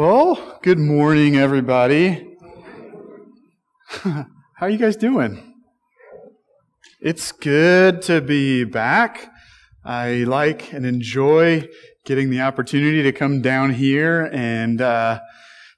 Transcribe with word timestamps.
Well, 0.00 0.58
good 0.62 0.78
morning, 0.78 1.36
everybody. 1.36 2.26
How 3.90 4.24
are 4.60 4.70
you 4.70 4.78
guys 4.78 4.96
doing? 4.96 5.52
It's 7.02 7.32
good 7.32 8.00
to 8.04 8.22
be 8.22 8.64
back. 8.64 9.30
I 9.84 10.24
like 10.24 10.72
and 10.72 10.86
enjoy 10.86 11.68
getting 12.06 12.30
the 12.30 12.40
opportunity 12.40 13.02
to 13.02 13.12
come 13.12 13.42
down 13.42 13.74
here 13.74 14.30
and 14.32 14.80
uh, 14.80 15.20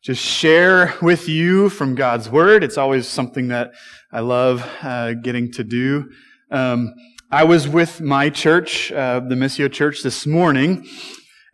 just 0.03 0.23
share 0.23 0.95
with 1.03 1.29
you 1.29 1.69
from 1.69 1.97
God's 1.97 2.31
Word. 2.31 2.63
It's 2.63 2.79
always 2.79 3.09
something 3.09 3.49
that 3.49 3.73
I 4.13 4.21
love 4.21 4.65
uh, 4.83 5.15
getting 5.15 5.51
to 5.55 5.65
do. 5.65 6.09
Um, 6.53 6.95
I 7.33 7.43
was 7.43 7.67
with 7.67 8.01
my 8.01 8.31
church, 8.31 8.93
uh, 8.93 9.19
the 9.19 9.35
Missio 9.35 9.69
Church, 9.69 10.05
this 10.05 10.29
morning. 10.29 10.87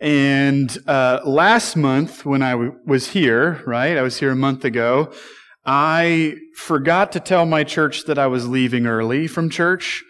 And 0.01 0.77
uh, 0.87 1.21
last 1.25 1.77
month, 1.77 2.25
when 2.25 2.41
I 2.41 2.53
w- 2.53 2.79
was 2.87 3.09
here, 3.09 3.63
right, 3.67 3.97
I 3.97 4.03
was 4.03 4.19
here 4.19 4.31
a 4.31 4.37
month 4.37 4.65
ago, 4.65 5.13
I 5.67 6.37
forgot 6.55 7.13
to 7.13 7.21
tell 7.21 7.47
my 7.47 7.65
church 7.65 8.05
that 8.05 8.19
I 8.19 8.29
was 8.29 8.47
leaving 8.49 8.87
early 8.87 9.27
from 9.27 9.51
church 9.51 10.05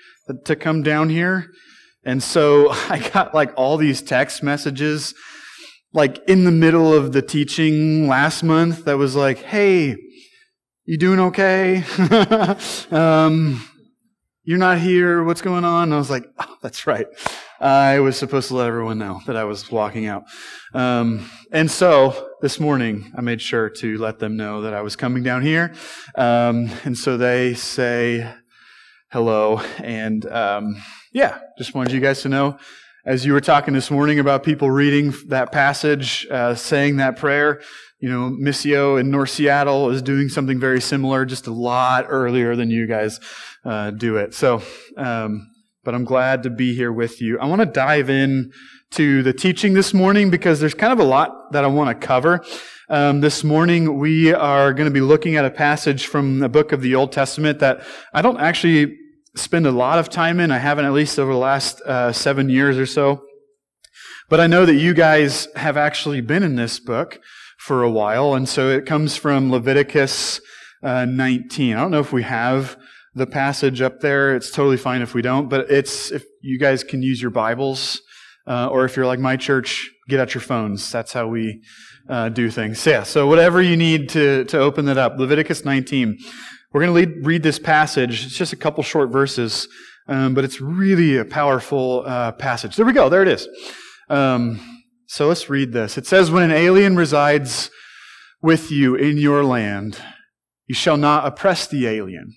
to 0.45 0.55
come 0.55 0.82
down 0.82 1.09
here. 1.09 1.51
And 2.05 2.23
so 2.23 2.70
I 2.91 3.10
got 3.12 3.34
like 3.34 3.52
all 3.56 3.77
these 3.77 4.02
text 4.02 4.43
messages, 4.43 5.15
like 5.93 6.18
in 6.29 6.45
the 6.45 6.52
middle 6.52 6.93
of 6.93 7.12
the 7.12 7.23
teaching 7.23 8.09
last 8.09 8.43
month, 8.43 8.84
that 8.84 8.98
was 8.98 9.16
like, 9.16 9.38
hey, 9.38 9.96
you 10.84 10.98
doing 10.98 11.20
okay? 11.20 11.82
um, 12.91 13.66
you're 14.45 14.59
not 14.59 14.79
here. 14.79 15.23
What's 15.24 15.43
going 15.43 15.65
on? 15.65 15.84
And 15.84 15.95
I 15.95 15.98
was 15.98 16.10
like, 16.10 16.24
oh, 16.38 16.57
that's 16.62 16.87
right. 16.87 17.07
I 17.61 17.98
was 17.98 18.17
supposed 18.17 18.48
to 18.48 18.55
let 18.55 18.69
everyone 18.69 18.98
know 18.98 19.21
that 19.27 19.37
I 19.37 19.45
was 19.45 19.71
walking 19.71 20.07
out. 20.07 20.25
Um, 20.75 21.29
and 21.51 21.69
so 21.69 22.30
this 22.41 22.61
morning, 22.61 23.12
I 23.16 23.21
made 23.21 23.41
sure 23.41 23.69
to 23.69 23.99
let 23.99 24.21
them 24.21 24.37
know 24.37 24.62
that 24.62 24.75
I 24.75 24.83
was 24.83 24.95
coming 24.95 25.25
down 25.25 25.43
here. 25.43 25.75
Um, 26.15 26.71
and 26.85 26.97
so 26.97 27.16
they 27.16 27.55
say 27.55 28.32
hello. 29.10 29.60
And 29.79 30.24
um, 30.27 30.80
yeah, 31.13 31.38
just 31.59 31.74
wanted 31.74 31.93
you 31.93 32.01
guys 32.01 32.23
to 32.23 32.29
know. 32.29 32.59
As 33.05 33.24
you 33.24 33.32
were 33.32 33.41
talking 33.41 33.75
this 33.75 33.91
morning 33.91 34.19
about 34.19 34.45
people 34.45 34.71
reading 34.71 35.15
that 35.29 35.51
passage, 35.51 36.27
uh, 36.30 36.54
saying 36.54 36.97
that 36.97 37.16
prayer, 37.16 37.60
you 38.01 38.09
know, 38.09 38.30
Missio 38.30 39.01
in 39.01 39.10
North 39.10 39.30
Seattle 39.30 39.91
is 39.91 40.02
doing 40.02 40.29
something 40.29 40.60
very 40.60 40.80
similar, 40.80 41.25
just 41.25 41.47
a 41.47 41.52
lot 41.52 42.04
earlier 42.09 42.54
than 42.54 42.71
you 42.71 42.87
guys 42.87 43.19
uh, 43.65 43.91
do 43.91 44.16
it. 44.16 44.35
So, 44.35 44.63
um, 44.97 45.51
but 45.89 45.95
I'm 45.95 46.05
glad 46.05 46.43
to 46.43 46.51
be 46.51 46.75
here 46.75 46.93
with 46.93 47.23
you. 47.23 47.39
I 47.39 47.47
want 47.47 47.63
to 47.63 47.67
dive 47.67 48.11
in 48.11 48.53
to 48.91 49.23
the 49.23 49.33
teaching 49.33 49.73
this 49.73 49.95
morning 49.95 50.29
because 50.29 50.61
there's 50.61 50.75
kind 50.75 50.93
of 50.93 50.99
a 50.99 51.09
lot 51.09 51.53
that 51.53 51.65
I 51.65 51.67
want 51.67 51.99
to 51.99 52.07
cover. 52.07 52.45
Um, 52.91 53.23
this 53.23 53.43
morning 53.43 53.99
we 53.99 54.35
are 54.35 54.75
going 54.75 54.85
to 54.85 54.93
be 54.93 55.01
looking 55.01 55.37
at 55.37 55.47
a 55.47 55.51
passage 55.51 56.07
from 56.07 56.41
the 56.41 56.49
book 56.51 56.73
of 56.73 56.83
the 56.83 56.95
Old 56.95 57.11
Testament 57.11 57.61
that 57.61 57.81
I 58.13 58.21
don't 58.21 58.39
actually 58.39 58.99
spend 59.35 59.66
a 59.66 59.71
lot 59.71 59.99
of 59.99 60.11
time 60.11 60.41
in. 60.41 60.51
I 60.51 60.59
haven't 60.59 60.85
at 60.85 60.93
least 60.93 61.19
over 61.19 61.33
the 61.33 61.39
last 61.39 61.81
uh, 61.81 62.13
seven 62.13 62.51
years 62.51 62.77
or 62.77 62.85
so. 62.85 63.25
But 64.28 64.41
I 64.41 64.47
know 64.47 64.66
that 64.66 64.75
you 64.75 64.93
guys 64.93 65.49
have 65.56 65.78
actually 65.78 66.21
been 66.21 66.43
in 66.43 66.56
this 66.56 66.78
book 66.78 67.19
for 67.56 67.83
a 67.83 67.91
while, 67.91 68.34
and 68.34 68.47
so 68.47 68.69
it 68.69 68.84
comes 68.84 69.16
from 69.16 69.50
Leviticus 69.50 70.43
uh, 70.83 71.06
19. 71.06 71.75
I 71.75 71.81
don't 71.81 71.91
know 71.91 72.00
if 72.00 72.12
we 72.12 72.25
have 72.25 72.77
the 73.19 73.27
passage 73.27 73.83
up 73.83 74.00
there. 74.00 74.34
It's 74.34 74.50
totally 74.50 74.77
fine 74.77 75.03
if 75.03 75.15
we 75.15 75.22
don't, 75.22 75.49
but 75.49 75.71
it's 75.71 76.11
if 76.11 76.25
you 76.41 76.59
guys 76.59 76.83
can 76.83 77.03
use 77.03 77.21
your 77.21 77.31
Bibles, 77.31 78.00
uh, 78.47 78.69
or 78.69 78.84
if 78.84 78.97
you're 78.97 79.06
like 79.06 79.19
my 79.19 79.37
church, 79.37 79.91
get 80.09 80.21
out 80.21 80.34
your 80.34 80.41
phones. 80.41 80.91
That's 80.91 81.12
how 81.12 81.28
we 81.28 81.62
uh, 82.09 82.31
do 82.31 82.50
things. 82.50 82.81
So, 82.81 82.91
yeah, 82.91 83.03
so 83.03 83.27
whatever 83.27 83.60
you 83.60 83.77
need 83.77 84.09
to 84.10 84.44
to 84.44 84.59
open 84.59 84.87
that 84.87 84.97
up, 84.97 85.19
Leviticus 85.19 85.65
19. 85.65 86.19
We're 86.72 86.87
going 86.87 87.06
to 87.06 87.21
read 87.22 87.43
this 87.43 87.59
passage. 87.59 88.27
It's 88.27 88.37
just 88.37 88.53
a 88.53 88.56
couple 88.56 88.83
short 88.83 89.10
verses, 89.10 89.69
um, 90.06 90.34
but 90.34 90.44
it's 90.44 90.60
really 90.60 91.16
a 91.16 91.25
powerful 91.25 92.04
uh, 92.06 92.32
passage. 92.32 92.76
There 92.76 92.84
we 92.84 92.92
go. 92.92 93.09
There 93.09 93.22
it 93.22 93.28
is. 93.28 93.48
Um, 94.10 94.60
so 95.06 95.28
let's 95.28 95.48
read 95.48 95.72
this. 95.72 95.97
It 95.97 96.06
says, 96.06 96.31
"When 96.31 96.42
an 96.42 96.50
alien 96.50 96.97
resides 96.97 97.71
with 98.42 98.71
you 98.71 98.94
in 98.94 99.16
your 99.16 99.44
land, 99.44 99.98
you 100.66 100.75
shall 100.75 100.97
not 100.97 101.26
oppress 101.26 101.66
the 101.66 101.87
alien." 101.87 102.34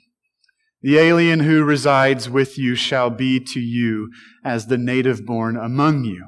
The 0.81 0.97
alien 0.97 1.41
who 1.41 1.63
resides 1.63 2.27
with 2.27 2.57
you 2.57 2.73
shall 2.73 3.11
be 3.11 3.39
to 3.39 3.59
you 3.59 4.09
as 4.43 4.65
the 4.65 4.79
native 4.79 5.25
born 5.25 5.55
among 5.55 6.05
you. 6.05 6.25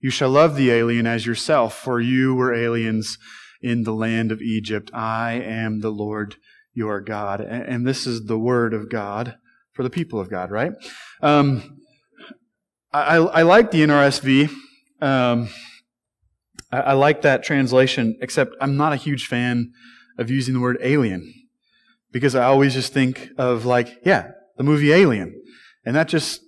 You 0.00 0.10
shall 0.10 0.30
love 0.30 0.54
the 0.54 0.70
alien 0.70 1.06
as 1.06 1.26
yourself, 1.26 1.74
for 1.74 2.00
you 2.00 2.34
were 2.34 2.54
aliens 2.54 3.18
in 3.62 3.82
the 3.82 3.92
land 3.94 4.30
of 4.30 4.40
Egypt. 4.40 4.90
I 4.94 5.32
am 5.32 5.80
the 5.80 5.90
Lord 5.90 6.36
your 6.72 7.00
God. 7.00 7.40
And 7.40 7.86
this 7.86 8.06
is 8.06 8.26
the 8.26 8.38
word 8.38 8.74
of 8.74 8.90
God 8.90 9.36
for 9.72 9.82
the 9.82 9.90
people 9.90 10.20
of 10.20 10.30
God, 10.30 10.50
right? 10.50 10.72
Um, 11.20 11.78
I, 12.92 13.16
I, 13.16 13.42
like 13.42 13.72
the 13.72 13.80
NRSV. 13.80 14.50
Um, 15.00 15.48
I, 16.70 16.80
I 16.80 16.92
like 16.92 17.22
that 17.22 17.42
translation, 17.42 18.16
except 18.20 18.54
I'm 18.60 18.76
not 18.76 18.92
a 18.92 18.96
huge 18.96 19.26
fan 19.26 19.72
of 20.16 20.30
using 20.30 20.54
the 20.54 20.60
word 20.60 20.78
alien 20.80 21.32
because 22.14 22.36
I 22.36 22.44
always 22.44 22.72
just 22.72 22.92
think 22.92 23.28
of 23.36 23.66
like, 23.66 23.98
yeah, 24.06 24.30
the 24.56 24.62
movie 24.62 24.92
Alien. 24.92 25.34
And 25.84 25.96
that 25.96 26.06
just 26.06 26.40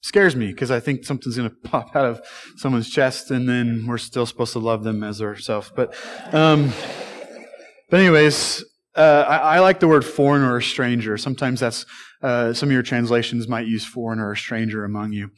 scares 0.00 0.34
me 0.34 0.46
because 0.46 0.70
I 0.70 0.80
think 0.80 1.04
something's 1.04 1.36
going 1.36 1.50
to 1.62 1.68
pop 1.68 1.94
out 1.94 2.06
of 2.06 2.22
someone's 2.56 2.88
chest 2.88 3.30
and 3.30 3.46
then 3.46 3.84
we're 3.86 3.98
still 3.98 4.24
supposed 4.24 4.54
to 4.54 4.58
love 4.58 4.84
them 4.84 5.04
as 5.04 5.20
ourselves. 5.20 5.70
But, 5.76 5.94
um, 6.32 6.72
but 7.90 8.00
anyways, 8.00 8.64
uh, 8.96 9.26
I, 9.28 9.36
I, 9.36 9.58
like 9.60 9.80
the 9.80 9.88
word 9.88 10.06
foreigner 10.06 10.54
or 10.54 10.62
stranger. 10.62 11.18
Sometimes 11.18 11.60
that's, 11.60 11.84
uh, 12.22 12.54
some 12.54 12.70
of 12.70 12.72
your 12.72 12.82
translations 12.82 13.46
might 13.46 13.66
use 13.66 13.84
foreigner 13.84 14.30
or 14.30 14.34
stranger 14.34 14.82
among 14.82 15.12
you. 15.12 15.30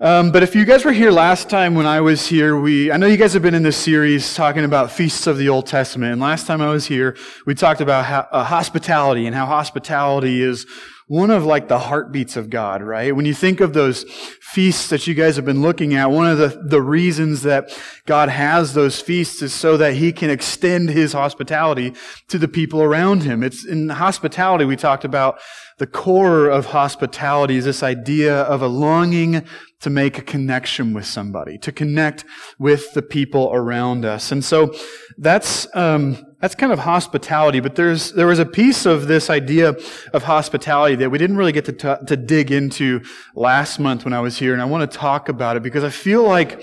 Um, 0.00 0.30
but 0.30 0.44
if 0.44 0.54
you 0.54 0.64
guys 0.64 0.84
were 0.84 0.92
here 0.92 1.10
last 1.10 1.50
time 1.50 1.74
when 1.74 1.84
I 1.84 2.00
was 2.00 2.24
here, 2.24 2.56
we, 2.56 2.92
I 2.92 2.96
know 2.98 3.08
you 3.08 3.16
guys 3.16 3.32
have 3.32 3.42
been 3.42 3.54
in 3.54 3.64
this 3.64 3.76
series 3.76 4.32
talking 4.32 4.62
about 4.62 4.92
feasts 4.92 5.26
of 5.26 5.38
the 5.38 5.48
Old 5.48 5.66
Testament. 5.66 6.12
And 6.12 6.20
last 6.20 6.46
time 6.46 6.60
I 6.60 6.68
was 6.68 6.86
here, 6.86 7.16
we 7.46 7.56
talked 7.56 7.80
about 7.80 8.04
how, 8.04 8.28
uh, 8.30 8.44
hospitality 8.44 9.26
and 9.26 9.34
how 9.34 9.46
hospitality 9.46 10.40
is 10.40 10.66
one 11.08 11.32
of 11.32 11.44
like 11.44 11.66
the 11.66 11.80
heartbeats 11.80 12.36
of 12.36 12.48
God, 12.48 12.80
right? 12.80 13.16
When 13.16 13.24
you 13.24 13.34
think 13.34 13.60
of 13.60 13.72
those 13.72 14.04
feasts 14.40 14.88
that 14.90 15.08
you 15.08 15.14
guys 15.14 15.34
have 15.34 15.44
been 15.44 15.62
looking 15.62 15.94
at, 15.94 16.12
one 16.12 16.30
of 16.30 16.38
the, 16.38 16.62
the 16.64 16.82
reasons 16.82 17.42
that 17.42 17.76
God 18.06 18.28
has 18.28 18.74
those 18.74 19.00
feasts 19.00 19.42
is 19.42 19.52
so 19.52 19.76
that 19.78 19.94
he 19.94 20.12
can 20.12 20.30
extend 20.30 20.90
his 20.90 21.12
hospitality 21.12 21.92
to 22.28 22.38
the 22.38 22.46
people 22.46 22.82
around 22.82 23.24
him. 23.24 23.42
It's 23.42 23.64
in 23.64 23.88
hospitality 23.88 24.64
we 24.64 24.76
talked 24.76 25.04
about 25.04 25.40
the 25.78 25.86
core 25.86 26.48
of 26.48 26.66
hospitality 26.66 27.56
is 27.56 27.64
this 27.64 27.82
idea 27.82 28.42
of 28.42 28.62
a 28.62 28.66
longing 28.66 29.46
to 29.80 29.90
make 29.90 30.18
a 30.18 30.22
connection 30.22 30.92
with 30.92 31.06
somebody, 31.06 31.56
to 31.58 31.70
connect 31.70 32.24
with 32.58 32.92
the 32.94 33.02
people 33.02 33.50
around 33.52 34.04
us. 34.04 34.32
And 34.32 34.44
so 34.44 34.74
that's, 35.18 35.68
um, 35.74 36.24
that's 36.40 36.54
kind 36.54 36.72
of 36.72 36.80
hospitality, 36.80 37.60
but 37.60 37.76
there's, 37.76 38.12
there 38.12 38.26
was 38.26 38.40
a 38.40 38.46
piece 38.46 38.86
of 38.86 39.06
this 39.06 39.30
idea 39.30 39.76
of 40.12 40.22
hospitality 40.24 40.96
that 40.96 41.10
we 41.10 41.18
didn't 41.18 41.36
really 41.36 41.52
get 41.52 41.64
to, 41.66 41.72
t- 41.72 42.06
to 42.06 42.16
dig 42.16 42.50
into 42.50 43.02
last 43.36 43.78
month 43.78 44.04
when 44.04 44.12
I 44.12 44.20
was 44.20 44.38
here, 44.38 44.52
and 44.52 44.60
I 44.60 44.64
want 44.64 44.90
to 44.90 44.98
talk 44.98 45.28
about 45.28 45.56
it 45.56 45.62
because 45.62 45.84
I 45.84 45.90
feel 45.90 46.24
like 46.24 46.60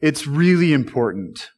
it's 0.00 0.26
really 0.26 0.72
important. 0.72 1.50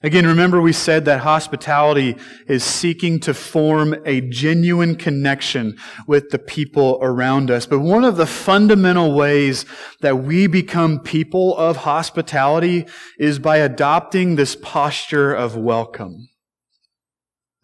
Again, 0.00 0.26
remember 0.26 0.60
we 0.60 0.72
said 0.72 1.06
that 1.06 1.20
hospitality 1.20 2.16
is 2.46 2.62
seeking 2.62 3.18
to 3.20 3.34
form 3.34 3.96
a 4.06 4.20
genuine 4.20 4.94
connection 4.94 5.76
with 6.06 6.30
the 6.30 6.38
people 6.38 7.00
around 7.02 7.50
us. 7.50 7.66
But 7.66 7.80
one 7.80 8.04
of 8.04 8.16
the 8.16 8.26
fundamental 8.26 9.12
ways 9.12 9.66
that 10.00 10.18
we 10.18 10.46
become 10.46 11.00
people 11.00 11.56
of 11.56 11.78
hospitality 11.78 12.86
is 13.18 13.40
by 13.40 13.56
adopting 13.56 14.36
this 14.36 14.54
posture 14.54 15.34
of 15.34 15.56
welcome. 15.56 16.28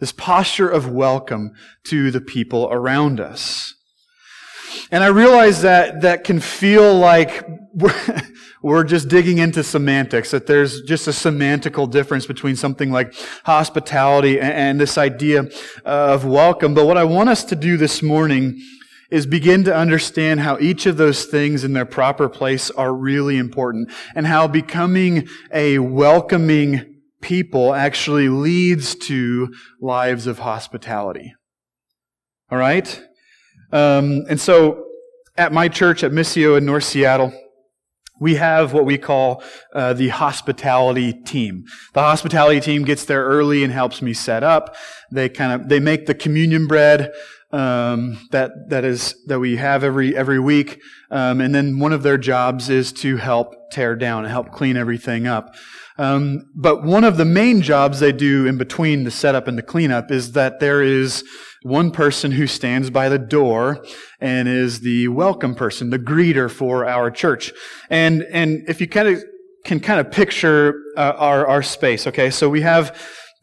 This 0.00 0.11
posture 0.11 0.69
of 0.69 0.88
welcome 0.88 1.53
to 1.85 2.11
the 2.11 2.20
people 2.20 2.69
around 2.73 3.20
us. 3.20 3.75
And 4.91 5.03
I 5.05 5.09
realize 5.09 5.62
that 5.62 6.03
that 6.03 6.25
can 6.25 6.41
feel 6.41 6.94
like 6.94 7.47
we're 8.62 8.85
just 8.85 9.09
digging 9.09 9.38
into 9.38 9.62
semantics, 9.62 10.31
that 10.31 10.47
there's 10.47 10.82
just 10.82 11.06
a 11.06 11.11
semantical 11.11 11.91
difference 11.91 12.26
between 12.26 12.56
something 12.56 12.91
like 12.91 13.15
hospitality 13.44 14.41
and, 14.41 14.53
and 14.53 14.81
this 14.81 14.97
idea 14.97 15.49
of 15.85 16.25
welcome. 16.25 16.75
But 16.75 16.87
what 16.87 16.97
I 16.97 17.05
want 17.05 17.29
us 17.29 17.44
to 17.44 17.56
do 17.56 17.76
this 17.76 18.03
morning 18.03 18.61
is 19.11 19.26
begin 19.26 19.65
to 19.65 19.75
understand 19.75 20.41
how 20.41 20.59
each 20.59 20.87
of 20.87 20.97
those 20.97 21.27
things 21.27 21.62
in 21.62 21.73
their 21.73 21.85
proper 21.85 22.29
place 22.29 22.70
are 22.70 22.94
really 22.94 23.37
important 23.38 23.91
and 24.15 24.27
how 24.27 24.49
becoming 24.49 25.29
a 25.53 25.79
welcoming 25.79 27.00
people 27.20 27.75
actually 27.75 28.29
leads 28.29 28.94
to 28.94 29.53
lives 29.81 30.27
of 30.27 30.41
hospitality. 30.41 31.35
All 32.50 32.59
right? 32.59 33.03
Um, 33.72 34.25
and 34.28 34.40
so 34.40 34.84
at 35.37 35.52
my 35.52 35.69
church 35.69 36.05
at 36.05 36.12
Missio 36.12 36.56
in 36.56 36.64
North 36.64 36.84
Seattle, 36.84 37.32
we 38.20 38.37
have 38.37 38.72
what 38.72 38.84
we 38.84 38.96
call 38.96 39.43
uh, 39.75 39.93
the 39.93 40.08
hospitality 40.08 41.12
team. 41.12 41.64
The 41.94 42.00
hospitality 42.00 42.61
team 42.61 42.84
gets 42.84 43.05
there 43.05 43.25
early 43.25 43.64
and 43.64 43.72
helps 43.72 44.00
me 44.00 44.14
set 44.14 44.43
up. 44.43 44.76
They 45.11 45.28
kind 45.28 45.52
of 45.52 45.69
they 45.69 45.81
make 45.81 46.06
the 46.06 46.14
communion 46.14 46.66
bread 46.66 47.12
um, 47.50 48.19
that 48.31 48.50
that 48.69 48.84
is 48.84 49.14
that 49.26 49.40
we 49.40 49.56
have 49.56 49.84
every 49.84 50.17
every 50.17 50.38
week, 50.40 50.81
um, 51.10 51.40
and 51.40 51.55
then 51.55 51.78
one 51.78 51.93
of 51.93 52.02
their 52.02 52.19
jobs 52.19 52.70
is 52.70 52.93
to 52.94 53.17
help 53.17 53.70
tear 53.70 53.96
down 53.96 54.25
and 54.25 54.32
help 54.32 54.52
clean 54.52 54.76
everything 54.76 55.26
up. 55.26 55.55
Um, 55.96 56.50
but 56.56 56.82
one 56.82 57.05
of 57.05 57.17
the 57.17 57.25
main 57.25 57.62
jobs 57.62 58.00
they 58.00 58.10
do 58.10 58.46
in 58.46 58.58
between 58.58 59.05
the 59.05 59.12
setup 59.12 59.46
and 59.46 59.56
the 59.56 59.62
cleanup 59.62 60.10
is 60.10 60.32
that 60.32 60.58
there 60.58 60.82
is 60.82 61.22
one 61.64 61.90
person 61.90 62.31
who 62.31 62.46
stands 62.46 62.90
by 62.90 63.08
the 63.08 63.19
door 63.19 63.82
and 64.20 64.46
is 64.46 64.81
the 64.81 65.08
welcome 65.08 65.55
person, 65.55 65.88
the 65.88 65.99
greeter 65.99 66.50
for 66.50 66.87
our 66.87 67.11
church. 67.11 67.55
And, 67.88 68.22
and 68.31 68.69
if 68.69 68.82
you 68.82 68.87
kind 68.87 69.08
of 69.08 69.25
can 69.64 69.81
kind 69.81 69.99
of 69.99 70.12
picture 70.12 70.75
uh, 70.94 71.14
our, 71.16 71.46
our 71.46 71.62
space, 71.62 72.06
okay, 72.06 72.28
so 72.28 72.50
we 72.50 72.61
have 72.61 72.94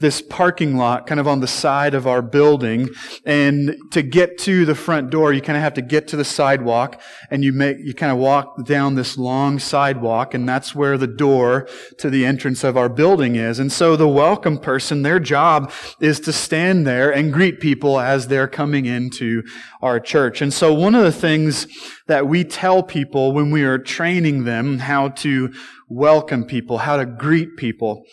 this 0.02 0.22
parking 0.22 0.76
lot 0.76 1.08
kind 1.08 1.20
of 1.20 1.28
on 1.28 1.40
the 1.40 1.48
side 1.48 1.94
of 1.94 2.08
our 2.08 2.22
building. 2.22 2.90
And 3.26 3.78
to 3.92 4.02
get 4.02 4.38
to 4.40 4.66
the 4.66 4.76
front 4.76 5.12
door, 5.12 5.32
you 5.32 5.42
kind 5.42 5.56
of 5.56 5.64
have 5.64 5.76
to 5.76 5.82
get 5.82 6.08
to 6.10 6.18
the 6.18 6.26
sidewalk 6.26 7.00
and 7.30 7.44
you 7.44 7.54
make, 7.54 7.78
you 7.80 7.94
kind 7.94 8.12
of 8.12 8.18
walk 8.18 8.66
down 8.66 8.96
this 8.96 9.18
long 9.18 9.60
sidewalk 9.60 10.34
and 10.34 10.50
that's 10.50 10.76
where 10.76 10.98
the 10.98 11.08
door 11.08 11.68
to 12.00 12.10
the 12.10 12.26
entrance 12.26 12.64
of 12.64 12.76
our 12.76 12.90
building 12.90 13.36
is. 13.36 13.60
And 13.60 13.72
so 13.72 13.96
the 13.96 14.08
welcome 14.08 14.58
person, 14.58 15.04
their 15.04 15.20
job 15.20 15.72
is 16.00 16.20
to 16.22 16.34
stand 16.34 16.86
there 16.86 17.12
and 17.12 17.32
greet 17.32 17.60
people 17.60 18.00
as 18.00 18.28
they're 18.28 18.48
coming 18.48 18.88
into 18.88 19.44
our 19.82 20.00
church. 20.00 20.42
And 20.42 20.54
so 20.54 20.74
one 20.74 20.96
of 20.96 21.04
the 21.04 21.12
things 21.12 21.68
that 22.08 22.28
we 22.28 22.44
tell 22.44 22.82
people 22.82 23.34
when 23.34 23.52
we 23.52 23.64
are 23.64 23.78
training 23.78 24.44
them 24.46 24.80
how 24.80 25.10
to 25.10 25.54
welcome 25.88 26.44
people, 26.46 26.80
how 26.80 26.98
to 26.98 27.06
greet 27.06 27.56
people, 27.58 28.06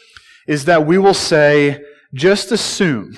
is 0.48 0.64
that 0.64 0.86
we 0.86 0.98
will 0.98 1.14
say, 1.14 1.84
just 2.12 2.50
assume, 2.50 3.16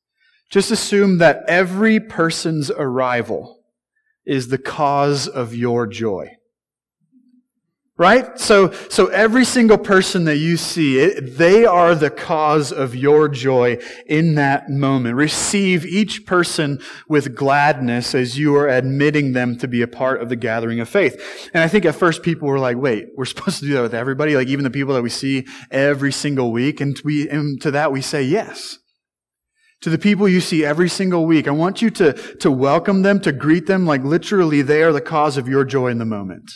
just 0.50 0.72
assume 0.72 1.18
that 1.18 1.44
every 1.46 2.00
person's 2.00 2.70
arrival 2.72 3.62
is 4.26 4.48
the 4.48 4.58
cause 4.58 5.28
of 5.28 5.54
your 5.54 5.86
joy. 5.86 6.30
Right? 8.00 8.40
So, 8.40 8.70
so 8.88 9.08
every 9.08 9.44
single 9.44 9.76
person 9.76 10.24
that 10.24 10.38
you 10.38 10.56
see, 10.56 10.98
it, 10.98 11.36
they 11.36 11.66
are 11.66 11.94
the 11.94 12.08
cause 12.08 12.72
of 12.72 12.96
your 12.96 13.28
joy 13.28 13.76
in 14.06 14.36
that 14.36 14.70
moment. 14.70 15.16
Receive 15.16 15.84
each 15.84 16.24
person 16.24 16.80
with 17.10 17.34
gladness 17.36 18.14
as 18.14 18.38
you 18.38 18.56
are 18.56 18.70
admitting 18.70 19.34
them 19.34 19.58
to 19.58 19.68
be 19.68 19.82
a 19.82 19.86
part 19.86 20.22
of 20.22 20.30
the 20.30 20.36
gathering 20.36 20.80
of 20.80 20.88
faith. 20.88 21.50
And 21.52 21.62
I 21.62 21.68
think 21.68 21.84
at 21.84 21.94
first 21.94 22.22
people 22.22 22.48
were 22.48 22.58
like, 22.58 22.78
wait, 22.78 23.08
we're 23.18 23.24
supposed 23.26 23.58
to 23.58 23.66
do 23.66 23.74
that 23.74 23.82
with 23.82 23.94
everybody? 23.94 24.34
Like 24.34 24.48
even 24.48 24.64
the 24.64 24.70
people 24.70 24.94
that 24.94 25.02
we 25.02 25.10
see 25.10 25.46
every 25.70 26.10
single 26.10 26.52
week? 26.52 26.80
And 26.80 26.98
we, 27.04 27.28
and 27.28 27.60
to 27.60 27.70
that 27.72 27.92
we 27.92 28.00
say 28.00 28.22
yes. 28.22 28.78
To 29.82 29.90
the 29.90 29.98
people 29.98 30.26
you 30.26 30.40
see 30.40 30.64
every 30.64 30.88
single 30.88 31.26
week, 31.26 31.46
I 31.46 31.50
want 31.50 31.82
you 31.82 31.90
to, 31.90 32.14
to 32.38 32.50
welcome 32.50 33.02
them, 33.02 33.20
to 33.20 33.30
greet 33.30 33.66
them 33.66 33.84
like 33.84 34.02
literally 34.04 34.62
they 34.62 34.82
are 34.82 34.92
the 34.94 35.02
cause 35.02 35.36
of 35.36 35.48
your 35.48 35.66
joy 35.66 35.88
in 35.88 35.98
the 35.98 36.06
moment. 36.06 36.50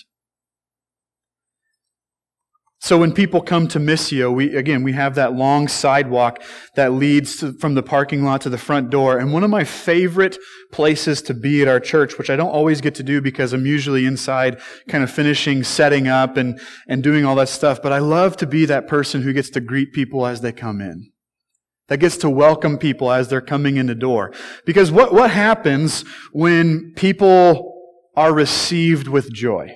So 2.84 2.98
when 2.98 3.12
people 3.12 3.40
come 3.40 3.66
to 3.69 3.81
Missio, 3.81 4.31
we, 4.31 4.54
again, 4.54 4.82
we 4.82 4.92
have 4.92 5.14
that 5.14 5.32
long 5.32 5.69
sidewalk 5.69 6.42
that 6.75 6.92
leads 6.92 7.36
to, 7.36 7.54
from 7.54 7.72
the 7.72 7.82
parking 7.82 8.25
lot 8.25 8.42
to 8.42 8.50
the 8.50 8.58
front 8.58 8.90
door. 8.90 9.16
And 9.16 9.32
one 9.32 9.42
of 9.42 9.48
my 9.48 9.64
favorite 9.64 10.36
places 10.70 11.22
to 11.22 11.32
be 11.32 11.62
at 11.62 11.69
our 11.69 11.81
church, 11.81 12.19
which 12.19 12.28
I 12.28 12.36
don't 12.36 12.50
always 12.50 12.82
get 12.82 12.94
to 12.96 13.02
do 13.02 13.22
because 13.22 13.54
I'm 13.54 13.64
usually 13.64 14.04
inside 14.04 14.60
kind 14.86 15.02
of 15.02 15.10
finishing 15.10 15.64
setting 15.64 16.08
up 16.08 16.36
and, 16.36 16.60
and 16.86 17.02
doing 17.02 17.25
all 17.25 17.36
that 17.36 17.48
stuff. 17.48 17.81
But 17.81 17.94
I 17.94 18.00
love 18.00 18.36
to 18.36 18.46
be 18.46 18.66
that 18.66 18.87
person 18.87 19.22
who 19.22 19.32
gets 19.32 19.48
to 19.50 19.62
greet 19.62 19.94
people 19.94 20.26
as 20.26 20.42
they 20.42 20.52
come 20.52 20.82
in. 20.82 21.10
That 21.88 22.00
gets 22.00 22.19
to 22.19 22.28
welcome 22.28 22.76
people 22.76 23.10
as 23.10 23.28
they're 23.28 23.40
coming 23.40 23.78
in 23.78 23.87
the 23.87 23.94
door. 23.94 24.34
Because 24.66 24.92
what, 24.92 25.14
what 25.14 25.30
happens 25.30 26.04
when 26.34 26.92
people 26.96 27.72
are 28.14 28.34
received 28.34 29.08
with 29.08 29.32
joy? 29.32 29.75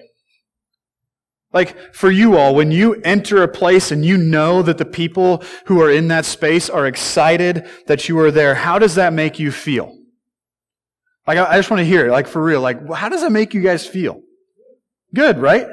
Like 1.53 1.95
for 1.95 2.11
you 2.11 2.37
all, 2.37 2.55
when 2.55 2.71
you 2.71 2.95
enter 3.05 3.43
a 3.43 3.49
place 3.49 3.91
and 3.91 4.05
you 4.05 4.17
know 4.19 4.61
that 4.63 4.79
the 4.79 4.85
people 4.85 5.43
who 5.67 5.81
are 5.81 5.91
in 5.91 6.09
that 6.09 6.27
space 6.27 6.69
are 6.69 6.87
excited 6.87 7.67
that 7.87 8.09
you 8.09 8.19
are 8.19 8.31
there, 8.31 8.55
how 8.55 8.79
does 8.79 8.97
that 8.97 9.13
make 9.13 9.39
you 9.39 9.51
feel? 9.51 9.95
Like, 11.27 11.39
I 11.39 11.59
just 11.59 11.71
want 11.71 11.81
to 11.81 11.85
hear 11.85 12.07
it, 12.07 12.11
like 12.11 12.27
for 12.27 12.43
real. 12.43 12.63
Like, 12.63 12.91
how 12.91 13.11
does 13.11 13.21
that 13.21 13.31
make 13.31 13.53
you 13.53 13.61
guys 13.61 13.87
feel? 13.87 14.23
Good, 15.15 15.39
right? 15.39 15.67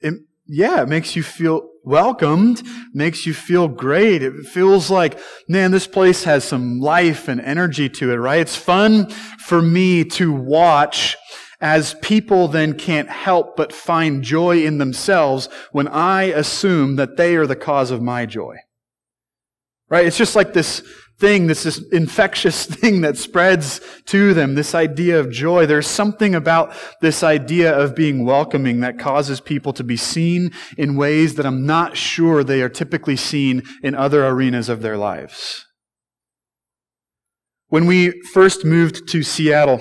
It, 0.00 0.14
yeah, 0.46 0.82
it 0.82 0.88
makes 0.88 1.16
you 1.16 1.24
feel 1.24 1.68
welcomed, 1.84 2.62
makes 2.92 3.26
you 3.26 3.34
feel 3.34 3.66
great. 3.66 4.22
It 4.22 4.46
feels 4.46 4.88
like, 4.88 5.18
man, 5.48 5.72
this 5.72 5.88
place 5.88 6.22
has 6.24 6.44
some 6.44 6.78
life 6.78 7.26
and 7.26 7.40
energy 7.40 7.88
to 7.88 8.12
it, 8.12 8.16
right? 8.16 8.40
It's 8.40 8.54
fun 8.54 9.10
for 9.46 9.60
me 9.60 10.04
to 10.04 10.32
watch 10.32 11.16
as 11.62 11.94
people 12.02 12.48
then 12.48 12.76
can't 12.76 13.08
help 13.08 13.56
but 13.56 13.72
find 13.72 14.24
joy 14.24 14.64
in 14.64 14.78
themselves 14.78 15.48
when 15.70 15.86
I 15.86 16.24
assume 16.24 16.96
that 16.96 17.16
they 17.16 17.36
are 17.36 17.46
the 17.46 17.56
cause 17.56 17.92
of 17.92 18.02
my 18.02 18.26
joy. 18.26 18.56
Right? 19.88 20.04
It's 20.04 20.18
just 20.18 20.34
like 20.34 20.54
this 20.54 20.82
thing, 21.18 21.46
this, 21.46 21.62
this 21.62 21.80
infectious 21.92 22.66
thing 22.66 23.02
that 23.02 23.16
spreads 23.16 23.80
to 24.06 24.34
them, 24.34 24.56
this 24.56 24.74
idea 24.74 25.20
of 25.20 25.30
joy. 25.30 25.64
There's 25.64 25.86
something 25.86 26.34
about 26.34 26.74
this 27.00 27.22
idea 27.22 27.72
of 27.72 27.94
being 27.94 28.24
welcoming 28.24 28.80
that 28.80 28.98
causes 28.98 29.40
people 29.40 29.72
to 29.74 29.84
be 29.84 29.96
seen 29.96 30.50
in 30.76 30.96
ways 30.96 31.36
that 31.36 31.46
I'm 31.46 31.64
not 31.64 31.96
sure 31.96 32.42
they 32.42 32.60
are 32.60 32.68
typically 32.68 33.16
seen 33.16 33.62
in 33.84 33.94
other 33.94 34.26
arenas 34.26 34.68
of 34.68 34.82
their 34.82 34.96
lives. 34.96 35.64
When 37.68 37.86
we 37.86 38.20
first 38.32 38.64
moved 38.64 39.06
to 39.08 39.22
Seattle, 39.22 39.80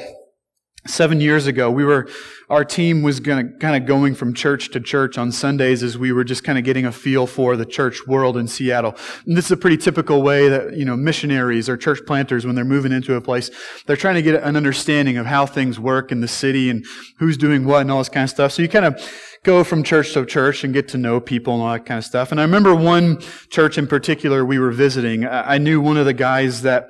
seven 0.87 1.21
years 1.21 1.45
ago 1.45 1.69
we 1.69 1.85
were 1.85 2.07
our 2.51 2.65
team 2.65 3.01
was 3.01 3.21
gonna, 3.21 3.47
kind 3.59 3.81
of 3.81 3.87
going 3.87 4.13
from 4.13 4.33
church 4.33 4.71
to 4.71 4.81
church 4.81 5.17
on 5.17 5.31
sundays 5.31 5.83
as 5.83 5.97
we 5.97 6.11
were 6.11 6.25
just 6.25 6.43
kind 6.43 6.57
of 6.57 6.65
getting 6.65 6.85
a 6.85 6.91
feel 6.91 7.25
for 7.25 7.55
the 7.55 7.65
church 7.65 8.05
world 8.05 8.35
in 8.35 8.45
seattle. 8.45 8.93
And 9.25 9.37
this 9.37 9.45
is 9.45 9.51
a 9.51 9.57
pretty 9.57 9.77
typical 9.77 10.21
way 10.21 10.49
that 10.49 10.75
you 10.75 10.83
know 10.83 10.97
missionaries 10.97 11.69
or 11.69 11.77
church 11.77 11.99
planters 12.05 12.45
when 12.45 12.55
they're 12.55 12.65
moving 12.65 12.91
into 12.91 13.15
a 13.15 13.21
place 13.21 13.49
they're 13.85 13.95
trying 13.95 14.15
to 14.15 14.21
get 14.21 14.43
an 14.43 14.57
understanding 14.57 15.15
of 15.15 15.25
how 15.25 15.45
things 15.45 15.79
work 15.79 16.11
in 16.11 16.19
the 16.19 16.27
city 16.27 16.69
and 16.69 16.85
who's 17.19 17.37
doing 17.37 17.65
what 17.65 17.81
and 17.81 17.91
all 17.91 17.99
this 17.99 18.09
kind 18.09 18.25
of 18.25 18.29
stuff. 18.29 18.51
So 18.51 18.61
you 18.61 18.67
kind 18.67 18.85
of 18.85 19.01
go 19.43 19.63
from 19.63 19.83
church 19.83 20.13
to 20.13 20.25
church 20.25 20.65
and 20.65 20.73
get 20.73 20.89
to 20.89 20.97
know 20.97 21.21
people 21.21 21.53
and 21.53 21.63
all 21.63 21.71
that 21.71 21.85
kind 21.85 21.97
of 21.97 22.05
stuff. 22.05 22.31
And 22.31 22.39
i 22.39 22.43
remember 22.43 22.75
one 22.75 23.21
church 23.49 23.77
in 23.77 23.87
particular 23.87 24.43
we 24.43 24.59
were 24.59 24.71
visiting. 24.71 25.25
I 25.25 25.57
knew 25.57 25.79
one 25.79 25.95
of 25.95 26.05
the 26.05 26.13
guys 26.13 26.63
that 26.63 26.89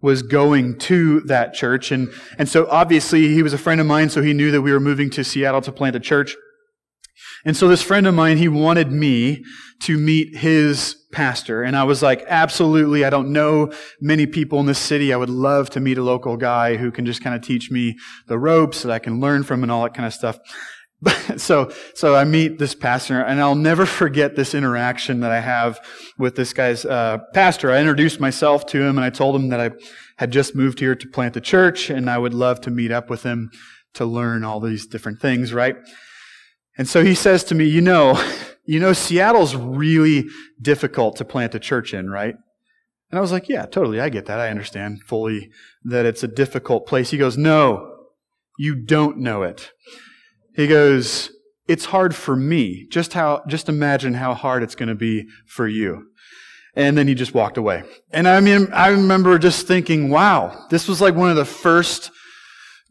was 0.00 0.22
going 0.22 0.78
to 0.78 1.20
that 1.22 1.54
church. 1.54 1.90
And, 1.90 2.12
and 2.38 2.48
so 2.48 2.68
obviously 2.70 3.28
he 3.28 3.42
was 3.42 3.52
a 3.52 3.58
friend 3.58 3.80
of 3.80 3.86
mine, 3.86 4.10
so 4.10 4.22
he 4.22 4.32
knew 4.32 4.50
that 4.50 4.62
we 4.62 4.72
were 4.72 4.80
moving 4.80 5.10
to 5.10 5.24
Seattle 5.24 5.60
to 5.62 5.72
plant 5.72 5.96
a 5.96 6.00
church. 6.00 6.36
And 7.44 7.56
so 7.56 7.68
this 7.68 7.82
friend 7.82 8.06
of 8.06 8.14
mine, 8.14 8.38
he 8.38 8.48
wanted 8.48 8.92
me 8.92 9.44
to 9.82 9.96
meet 9.96 10.36
his 10.36 10.96
pastor. 11.12 11.62
And 11.62 11.76
I 11.76 11.84
was 11.84 12.02
like, 12.02 12.24
absolutely. 12.26 13.04
I 13.04 13.10
don't 13.10 13.32
know 13.32 13.72
many 14.00 14.26
people 14.26 14.60
in 14.60 14.66
this 14.66 14.78
city. 14.78 15.12
I 15.12 15.16
would 15.16 15.30
love 15.30 15.70
to 15.70 15.80
meet 15.80 15.98
a 15.98 16.02
local 16.02 16.36
guy 16.36 16.76
who 16.76 16.90
can 16.90 17.06
just 17.06 17.22
kind 17.22 17.36
of 17.36 17.42
teach 17.42 17.70
me 17.70 17.96
the 18.26 18.38
ropes 18.38 18.82
that 18.82 18.92
I 18.92 18.98
can 18.98 19.20
learn 19.20 19.44
from 19.44 19.62
and 19.62 19.70
all 19.70 19.84
that 19.84 19.94
kind 19.94 20.06
of 20.06 20.12
stuff. 20.12 20.38
so, 21.36 21.72
so 21.94 22.16
I 22.16 22.24
meet 22.24 22.58
this 22.58 22.74
pastor, 22.74 23.20
and 23.20 23.40
I'll 23.40 23.54
never 23.54 23.86
forget 23.86 24.34
this 24.34 24.54
interaction 24.54 25.20
that 25.20 25.30
I 25.30 25.40
have 25.40 25.78
with 26.18 26.34
this 26.34 26.52
guy's 26.52 26.84
uh, 26.84 27.18
pastor. 27.34 27.70
I 27.70 27.78
introduced 27.78 28.18
myself 28.18 28.66
to 28.66 28.82
him, 28.82 28.98
and 28.98 29.04
I 29.04 29.10
told 29.10 29.36
him 29.36 29.48
that 29.50 29.60
I 29.60 29.70
had 30.16 30.32
just 30.32 30.56
moved 30.56 30.80
here 30.80 30.96
to 30.96 31.08
plant 31.08 31.34
the 31.34 31.40
church, 31.40 31.88
and 31.90 32.10
I 32.10 32.18
would 32.18 32.34
love 32.34 32.60
to 32.62 32.70
meet 32.70 32.90
up 32.90 33.08
with 33.10 33.22
him 33.22 33.50
to 33.94 34.04
learn 34.04 34.44
all 34.44 34.60
these 34.60 34.86
different 34.86 35.20
things, 35.20 35.52
right? 35.52 35.76
And 36.76 36.88
so 36.88 37.04
he 37.04 37.14
says 37.14 37.44
to 37.44 37.54
me, 37.54 37.64
"You 37.66 37.80
know, 37.80 38.20
you 38.64 38.80
know, 38.80 38.92
Seattle's 38.92 39.54
really 39.54 40.26
difficult 40.60 41.16
to 41.16 41.24
plant 41.24 41.54
a 41.54 41.60
church 41.60 41.94
in, 41.94 42.10
right?" 42.10 42.34
And 43.10 43.18
I 43.18 43.20
was 43.20 43.32
like, 43.32 43.48
"Yeah, 43.48 43.66
totally. 43.66 44.00
I 44.00 44.08
get 44.08 44.26
that. 44.26 44.40
I 44.40 44.50
understand 44.50 45.02
fully 45.04 45.50
that 45.84 46.06
it's 46.06 46.24
a 46.24 46.28
difficult 46.28 46.86
place." 46.86 47.10
He 47.10 47.18
goes, 47.18 47.38
"No, 47.38 47.94
you 48.58 48.74
don't 48.74 49.18
know 49.18 49.44
it." 49.44 49.70
He 50.58 50.66
goes, 50.66 51.30
It's 51.68 51.84
hard 51.84 52.16
for 52.16 52.34
me. 52.34 52.88
Just 52.90 53.12
how, 53.12 53.44
just 53.46 53.68
imagine 53.68 54.14
how 54.14 54.34
hard 54.34 54.64
it's 54.64 54.74
going 54.74 54.88
to 54.88 54.96
be 54.96 55.28
for 55.46 55.68
you. 55.68 56.08
And 56.74 56.98
then 56.98 57.06
he 57.06 57.14
just 57.14 57.32
walked 57.32 57.56
away. 57.56 57.84
And 58.10 58.26
I 58.26 58.40
mean, 58.40 58.66
I 58.72 58.88
remember 58.88 59.38
just 59.38 59.68
thinking, 59.68 60.10
wow, 60.10 60.66
this 60.68 60.88
was 60.88 61.00
like 61.00 61.14
one 61.14 61.30
of 61.30 61.36
the 61.36 61.44
first 61.44 62.10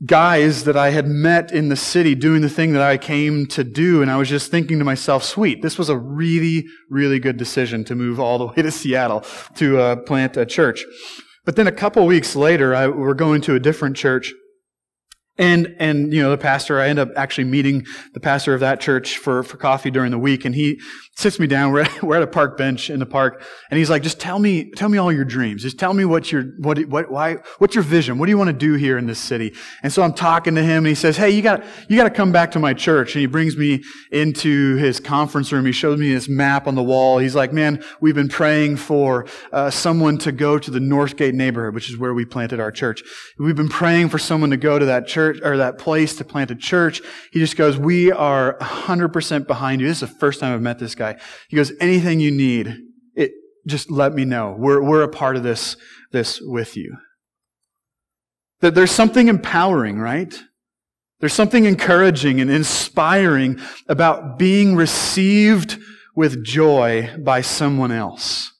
guys 0.05 0.63
that 0.63 0.77
I 0.77 0.91
had 0.91 1.07
met 1.07 1.51
in 1.51 1.67
the 1.67 1.75
city 1.75 2.15
doing 2.15 2.41
the 2.41 2.49
thing 2.49 2.71
that 2.71 2.81
I 2.81 2.97
came 2.97 3.47
to 3.47 3.65
do. 3.65 4.01
And 4.01 4.09
I 4.09 4.15
was 4.15 4.29
just 4.29 4.49
thinking 4.49 4.79
to 4.79 4.85
myself, 4.85 5.25
sweet, 5.25 5.61
this 5.61 5.77
was 5.77 5.89
a 5.89 5.97
really, 5.97 6.65
really 6.89 7.19
good 7.19 7.35
decision 7.35 7.83
to 7.85 7.95
move 7.95 8.17
all 8.17 8.37
the 8.37 8.45
way 8.45 8.61
to 8.61 8.71
Seattle 8.71 9.25
to 9.55 9.77
uh, 9.77 9.95
plant 9.97 10.37
a 10.37 10.45
church. 10.45 10.85
But 11.43 11.57
then 11.57 11.67
a 11.67 11.71
couple 11.73 12.05
weeks 12.05 12.33
later, 12.33 12.73
I, 12.73 12.87
we're 12.87 13.13
going 13.13 13.41
to 13.41 13.55
a 13.55 13.59
different 13.59 13.97
church 13.97 14.33
And, 15.37 15.75
and, 15.79 16.13
you 16.13 16.21
know, 16.21 16.31
the 16.31 16.37
pastor, 16.37 16.79
I 16.79 16.89
end 16.89 16.99
up 16.99 17.09
actually 17.15 17.43
meeting 17.43 17.85
the 18.13 18.19
pastor 18.19 18.53
of 18.53 18.59
that 18.61 18.79
church 18.79 19.17
for, 19.17 19.43
for 19.43 19.57
coffee 19.57 19.91
during 19.91 20.11
the 20.11 20.17
week. 20.17 20.45
And 20.45 20.55
he 20.55 20.79
sits 21.17 21.39
me 21.39 21.47
down. 21.47 21.71
We're 21.77 21.81
at, 21.81 22.03
we're 22.03 22.15
at 22.15 22.23
a 22.23 22.27
park 22.27 22.57
bench 22.57 22.89
in 22.89 22.99
the 22.99 23.05
park. 23.05 23.43
And 23.69 23.77
he's 23.77 23.89
like, 23.89 24.03
just 24.03 24.19
tell 24.19 24.39
me, 24.39 24.69
tell 24.71 24.87
me 24.87 24.97
all 24.97 25.11
your 25.11 25.25
dreams. 25.25 25.63
Just 25.63 25.79
tell 25.79 25.93
me 25.93 26.05
what 26.05 26.31
your, 26.31 26.43
what, 26.59 26.79
what, 26.85 27.11
why, 27.11 27.37
what's 27.57 27.75
your 27.75 27.83
vision? 27.83 28.17
What 28.17 28.27
do 28.27 28.29
you 28.29 28.37
want 28.37 28.49
to 28.49 28.53
do 28.53 28.73
here 28.73 28.97
in 28.97 29.07
this 29.07 29.19
city? 29.19 29.53
And 29.83 29.91
so 29.91 30.03
I'm 30.03 30.13
talking 30.13 30.55
to 30.55 30.63
him 30.63 30.77
and 30.77 30.87
he 30.87 30.95
says, 30.95 31.17
Hey, 31.17 31.31
you 31.31 31.41
got, 31.41 31.63
you 31.89 31.97
got 31.97 32.03
to 32.03 32.09
come 32.09 32.31
back 32.31 32.51
to 32.51 32.59
my 32.59 32.73
church. 32.73 33.15
And 33.15 33.21
he 33.21 33.25
brings 33.25 33.57
me 33.57 33.83
into 34.11 34.75
his 34.75 34.99
conference 34.99 35.51
room. 35.51 35.65
He 35.65 35.71
shows 35.71 35.99
me 35.99 36.13
this 36.13 36.29
map 36.29 36.67
on 36.67 36.75
the 36.75 36.83
wall. 36.83 37.17
He's 37.17 37.35
like, 37.35 37.51
man, 37.51 37.83
we've 37.99 38.15
been 38.15 38.29
praying 38.29 38.77
for 38.77 39.25
uh, 39.51 39.69
someone 39.69 40.17
to 40.19 40.31
go 40.31 40.59
to 40.59 40.71
the 40.71 40.79
Northgate 40.79 41.33
neighborhood, 41.33 41.73
which 41.73 41.89
is 41.89 41.97
where 41.97 42.13
we 42.13 42.25
planted 42.25 42.59
our 42.59 42.71
church. 42.71 43.01
We've 43.39 43.55
been 43.55 43.69
praying 43.69 44.09
for 44.09 44.19
someone 44.19 44.51
to 44.51 44.57
go 44.57 44.77
to 44.77 44.85
that 44.85 45.07
church 45.07 45.39
or 45.43 45.57
that 45.57 45.79
place 45.79 46.15
to 46.17 46.23
plant 46.23 46.51
a 46.51 46.55
church. 46.55 47.01
He 47.31 47.39
just 47.39 47.57
goes, 47.57 47.77
we 47.77 48.11
are 48.11 48.57
100% 48.59 49.47
behind 49.47 49.81
you. 49.81 49.87
This 49.87 50.01
is 50.03 50.09
the 50.09 50.15
first 50.19 50.39
time 50.39 50.53
I've 50.53 50.61
met 50.61 50.79
this 50.79 50.95
guy. 50.95 51.06
He 51.49 51.55
goes, 51.55 51.71
anything 51.79 52.19
you 52.19 52.31
need, 52.31 52.75
it, 53.15 53.31
just 53.65 53.89
let 53.91 54.13
me 54.13 54.25
know. 54.25 54.55
We're, 54.57 54.81
we're 54.81 55.03
a 55.03 55.09
part 55.09 55.35
of 55.35 55.43
this, 55.43 55.77
this 56.11 56.39
with 56.41 56.75
you. 56.75 56.97
That 58.61 58.75
there's 58.75 58.91
something 58.91 59.27
empowering, 59.27 59.99
right? 59.99 60.33
There's 61.19 61.33
something 61.33 61.65
encouraging 61.65 62.39
and 62.41 62.49
inspiring 62.49 63.59
about 63.87 64.37
being 64.37 64.75
received 64.75 65.79
with 66.15 66.43
joy 66.43 67.15
by 67.19 67.41
someone 67.41 67.91
else. 67.91 68.51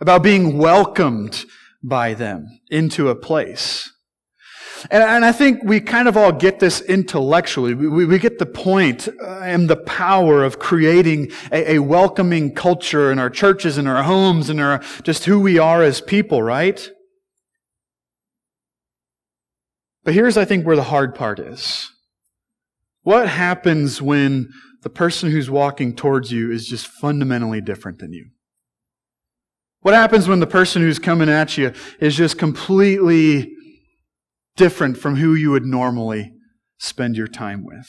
About 0.00 0.22
being 0.22 0.58
welcomed 0.58 1.44
by 1.82 2.14
them 2.14 2.46
into 2.70 3.08
a 3.08 3.14
place. 3.14 3.90
And, 4.90 5.02
and 5.02 5.24
I 5.24 5.32
think 5.32 5.62
we 5.64 5.80
kind 5.80 6.08
of 6.08 6.16
all 6.16 6.32
get 6.32 6.58
this 6.58 6.80
intellectually. 6.82 7.74
We, 7.74 8.06
we 8.06 8.18
get 8.18 8.38
the 8.38 8.46
uh, 9.22 9.40
and 9.42 9.68
the 9.68 9.76
power 9.76 10.44
of 10.44 10.58
creating 10.58 11.32
a, 11.52 11.74
a 11.74 11.78
welcoming 11.78 12.54
culture 12.54 13.10
in 13.10 13.18
our 13.18 13.30
churches 13.30 13.78
and 13.78 13.88
our 13.88 14.02
homes 14.02 14.50
and 14.50 14.60
our, 14.60 14.80
just 15.02 15.24
who 15.24 15.40
we 15.40 15.58
are 15.58 15.82
as 15.82 16.00
people, 16.00 16.42
right? 16.42 16.90
But 20.04 20.14
here's, 20.14 20.36
I 20.36 20.44
think, 20.44 20.66
where 20.66 20.76
the 20.76 20.84
hard 20.84 21.14
part 21.14 21.38
is. 21.38 21.90
What 23.02 23.28
happens 23.28 24.00
when 24.00 24.50
the 24.82 24.90
person 24.90 25.30
who's 25.30 25.50
walking 25.50 25.94
towards 25.94 26.32
you 26.32 26.50
is 26.50 26.66
just 26.66 26.86
fundamentally 26.86 27.60
different 27.60 27.98
than 27.98 28.12
you? 28.12 28.30
What 29.80 29.94
happens 29.94 30.28
when 30.28 30.40
the 30.40 30.46
person 30.46 30.82
who's 30.82 30.98
coming 30.98 31.28
at 31.28 31.56
you 31.56 31.72
is 32.00 32.16
just 32.16 32.38
completely 32.38 33.54
different 34.58 34.98
from 34.98 35.16
who 35.16 35.34
you 35.34 35.50
would 35.52 35.64
normally 35.64 36.34
spend 36.78 37.16
your 37.16 37.26
time 37.26 37.64
with? 37.64 37.88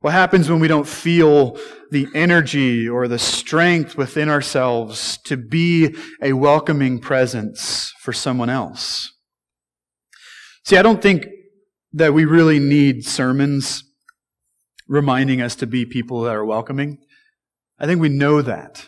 What 0.00 0.12
happens 0.12 0.48
when 0.48 0.60
we 0.60 0.68
don't 0.68 0.86
feel 0.86 1.58
the 1.90 2.08
energy 2.14 2.88
or 2.88 3.08
the 3.08 3.18
strength 3.18 3.96
within 3.96 4.28
ourselves 4.28 5.18
to 5.24 5.36
be 5.36 5.94
a 6.22 6.32
welcoming 6.32 6.98
presence 7.00 7.92
for 8.00 8.12
someone 8.12 8.48
else? 8.48 9.12
See, 10.64 10.76
I 10.76 10.82
don't 10.82 11.02
think 11.02 11.26
that 11.92 12.14
we 12.14 12.24
really 12.24 12.58
need 12.58 13.04
sermons 13.04 13.82
reminding 14.86 15.40
us 15.40 15.54
to 15.56 15.66
be 15.66 15.84
people 15.84 16.22
that 16.22 16.34
are 16.34 16.44
welcoming. 16.44 16.98
I 17.78 17.86
think 17.86 18.00
we 18.00 18.08
know 18.08 18.42
that 18.42 18.86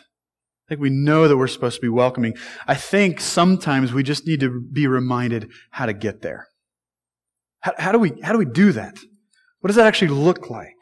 think 0.71 0.79
we 0.79 0.89
know 0.89 1.27
that 1.27 1.35
we're 1.35 1.47
supposed 1.47 1.75
to 1.75 1.81
be 1.81 1.89
welcoming. 1.89 2.33
I 2.65 2.75
think 2.75 3.19
sometimes 3.19 3.91
we 3.91 4.03
just 4.03 4.25
need 4.25 4.39
to 4.39 4.61
be 4.61 4.87
reminded 4.87 5.51
how 5.71 5.85
to 5.85 5.91
get 5.91 6.21
there. 6.21 6.47
How, 7.59 7.73
how, 7.77 7.91
do 7.91 7.99
we, 7.99 8.13
how 8.23 8.31
do 8.31 8.37
we 8.37 8.45
do 8.45 8.71
that? 8.71 8.97
What 9.59 9.67
does 9.67 9.75
that 9.75 9.85
actually 9.85 10.11
look 10.11 10.49
like? 10.49 10.77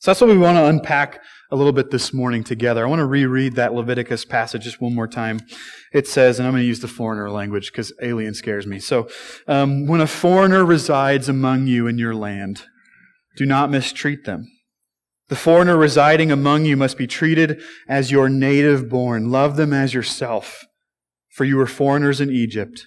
So 0.00 0.10
that's 0.10 0.20
what 0.20 0.28
we 0.28 0.36
want 0.36 0.58
to 0.58 0.66
unpack 0.66 1.22
a 1.50 1.56
little 1.56 1.72
bit 1.72 1.92
this 1.92 2.12
morning 2.12 2.44
together. 2.44 2.84
I 2.84 2.88
want 2.90 3.00
to 3.00 3.06
reread 3.06 3.54
that 3.54 3.72
Leviticus 3.72 4.26
passage 4.26 4.64
just 4.64 4.82
one 4.82 4.94
more 4.94 5.08
time. 5.08 5.40
It 5.94 6.06
says, 6.06 6.38
and 6.38 6.46
I'm 6.46 6.52
going 6.52 6.62
to 6.62 6.68
use 6.68 6.80
the 6.80 6.86
foreigner 6.86 7.30
language 7.30 7.72
because 7.72 7.90
alien 8.02 8.34
scares 8.34 8.66
me. 8.66 8.80
So, 8.80 9.08
um, 9.48 9.86
when 9.86 10.02
a 10.02 10.06
foreigner 10.06 10.62
resides 10.62 11.26
among 11.30 11.68
you 11.68 11.86
in 11.86 11.96
your 11.96 12.14
land, 12.14 12.64
do 13.38 13.46
not 13.46 13.70
mistreat 13.70 14.24
them. 14.24 14.46
The 15.28 15.36
foreigner 15.36 15.76
residing 15.76 16.30
among 16.30 16.64
you 16.64 16.76
must 16.76 16.98
be 16.98 17.06
treated 17.06 17.60
as 17.88 18.10
your 18.10 18.28
native 18.28 18.88
born. 18.88 19.30
Love 19.30 19.56
them 19.56 19.72
as 19.72 19.94
yourself, 19.94 20.64
for 21.30 21.44
you 21.44 21.56
were 21.56 21.66
foreigners 21.66 22.20
in 22.20 22.30
Egypt. 22.30 22.86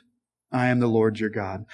I 0.52 0.68
am 0.68 0.80
the 0.80 0.88
Lord 0.88 1.20
your 1.20 1.30
God. 1.30 1.66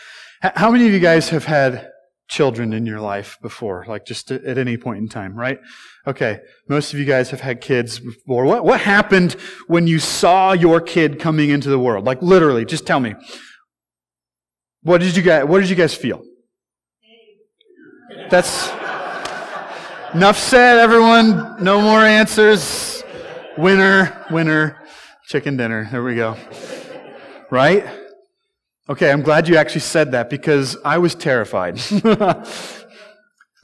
How 0.42 0.72
many 0.72 0.88
of 0.88 0.94
you 0.94 1.00
guys 1.00 1.30
have 1.30 1.46
had 1.46 1.90
children 2.28 2.74
in 2.74 2.86
your 2.86 3.00
life 3.00 3.38
before, 3.42 3.86
like 3.88 4.06
just 4.06 4.32
at 4.32 4.58
any 4.58 4.78
point 4.78 5.00
in 5.00 5.08
time, 5.08 5.36
right? 5.36 5.60
Okay, 6.08 6.40
most 6.68 6.94
of 6.94 7.00
you 7.00 7.06
guys 7.06 7.30
have 7.30 7.42
had 7.42 7.62
kids 7.62 8.00
before. 8.00 8.46
What, 8.46 8.66
what 8.66 8.82
happened 8.82 9.34
when 9.68 9.86
you 9.86 10.00
saw 10.00 10.54
your 10.54 10.82
kid 10.82 11.20
coming 11.20 11.50
into 11.50 11.70
the 11.70 11.78
world? 11.78 12.06
Like 12.06 12.22
literally, 12.22 12.66
just 12.66 12.88
tell 12.88 13.00
me. 13.00 13.14
What 14.82 15.02
did 15.02 15.16
you 15.16 15.24
guys, 15.24 15.46
what 15.46 15.60
did 15.60 15.70
you 15.70 15.76
guys 15.76 15.94
feel? 15.94 16.24
That's, 18.30 18.70
Enough 20.14 20.38
said, 20.38 20.78
everyone. 20.78 21.64
No 21.64 21.82
more 21.82 22.02
answers. 22.02 23.04
Winner, 23.58 24.26
winner, 24.30 24.80
chicken 25.26 25.58
dinner. 25.58 25.90
There 25.92 26.04
we 26.04 26.14
go. 26.14 26.38
Right? 27.50 27.84
Okay, 28.88 29.12
I'm 29.12 29.24
glad 29.24 29.48
you 29.48 29.56
actually 29.56 29.82
said 29.82 30.12
that 30.12 30.30
because 30.30 30.78
I 30.86 31.00
was 31.00 31.16
terrified. 31.16 31.82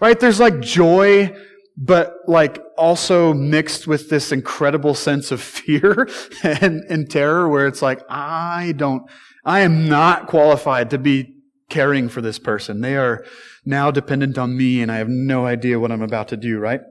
right? 0.01 0.19
There's 0.19 0.39
like 0.39 0.59
joy, 0.59 1.35
but 1.77 2.15
like 2.25 2.59
also 2.75 3.31
mixed 3.31 3.85
with 3.85 4.09
this 4.09 4.31
incredible 4.31 4.95
sense 4.95 5.31
of 5.31 5.41
fear 5.41 6.09
and, 6.43 6.81
and 6.89 7.07
terror 7.07 7.47
where 7.47 7.67
it's 7.67 7.83
like, 7.83 8.01
I 8.09 8.73
don't, 8.75 9.03
I 9.45 9.59
am 9.59 9.87
not 9.87 10.25
qualified 10.25 10.89
to 10.89 10.97
be 10.97 11.35
caring 11.69 12.09
for 12.09 12.21
this 12.21 12.39
person. 12.39 12.81
They 12.81 12.97
are 12.97 13.23
now 13.69 13.91
dependent 13.91 14.38
on 14.38 14.57
me 14.57 14.81
and 14.81 14.91
I 14.91 14.97
have 14.97 15.07
no 15.07 15.45
idea 15.45 15.79
what 15.79 15.91
I'm 15.91 16.01
about 16.01 16.27
to 16.29 16.38
do, 16.38 16.57
right? 16.57 16.81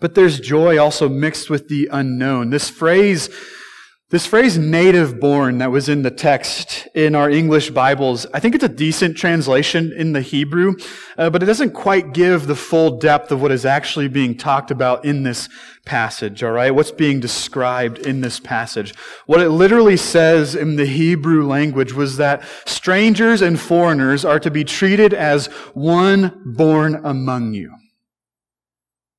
But 0.00 0.16
there's 0.16 0.40
joy 0.40 0.78
also 0.78 1.08
mixed 1.08 1.48
with 1.48 1.68
the 1.68 1.88
unknown. 1.90 2.50
This 2.50 2.68
phrase, 2.68 3.30
this 4.12 4.26
phrase 4.26 4.58
native 4.58 5.18
born 5.18 5.56
that 5.56 5.70
was 5.70 5.88
in 5.88 6.02
the 6.02 6.10
text 6.10 6.86
in 6.94 7.14
our 7.14 7.30
English 7.30 7.70
Bibles, 7.70 8.26
I 8.34 8.40
think 8.40 8.54
it's 8.54 8.62
a 8.62 8.68
decent 8.68 9.16
translation 9.16 9.90
in 9.90 10.12
the 10.12 10.20
Hebrew, 10.20 10.74
uh, 11.16 11.30
but 11.30 11.42
it 11.42 11.46
doesn't 11.46 11.72
quite 11.72 12.12
give 12.12 12.46
the 12.46 12.54
full 12.54 12.98
depth 12.98 13.32
of 13.32 13.40
what 13.40 13.50
is 13.50 13.64
actually 13.64 14.08
being 14.08 14.36
talked 14.36 14.70
about 14.70 15.06
in 15.06 15.22
this 15.22 15.48
passage, 15.86 16.42
all 16.42 16.52
right? 16.52 16.74
What's 16.74 16.90
being 16.90 17.20
described 17.20 18.00
in 18.00 18.20
this 18.20 18.38
passage? 18.38 18.94
What 19.24 19.40
it 19.40 19.48
literally 19.48 19.96
says 19.96 20.54
in 20.54 20.76
the 20.76 20.84
Hebrew 20.84 21.46
language 21.46 21.94
was 21.94 22.18
that 22.18 22.44
strangers 22.66 23.40
and 23.40 23.58
foreigners 23.58 24.26
are 24.26 24.40
to 24.40 24.50
be 24.50 24.62
treated 24.62 25.14
as 25.14 25.46
one 25.72 26.38
born 26.44 27.00
among 27.02 27.54
you 27.54 27.74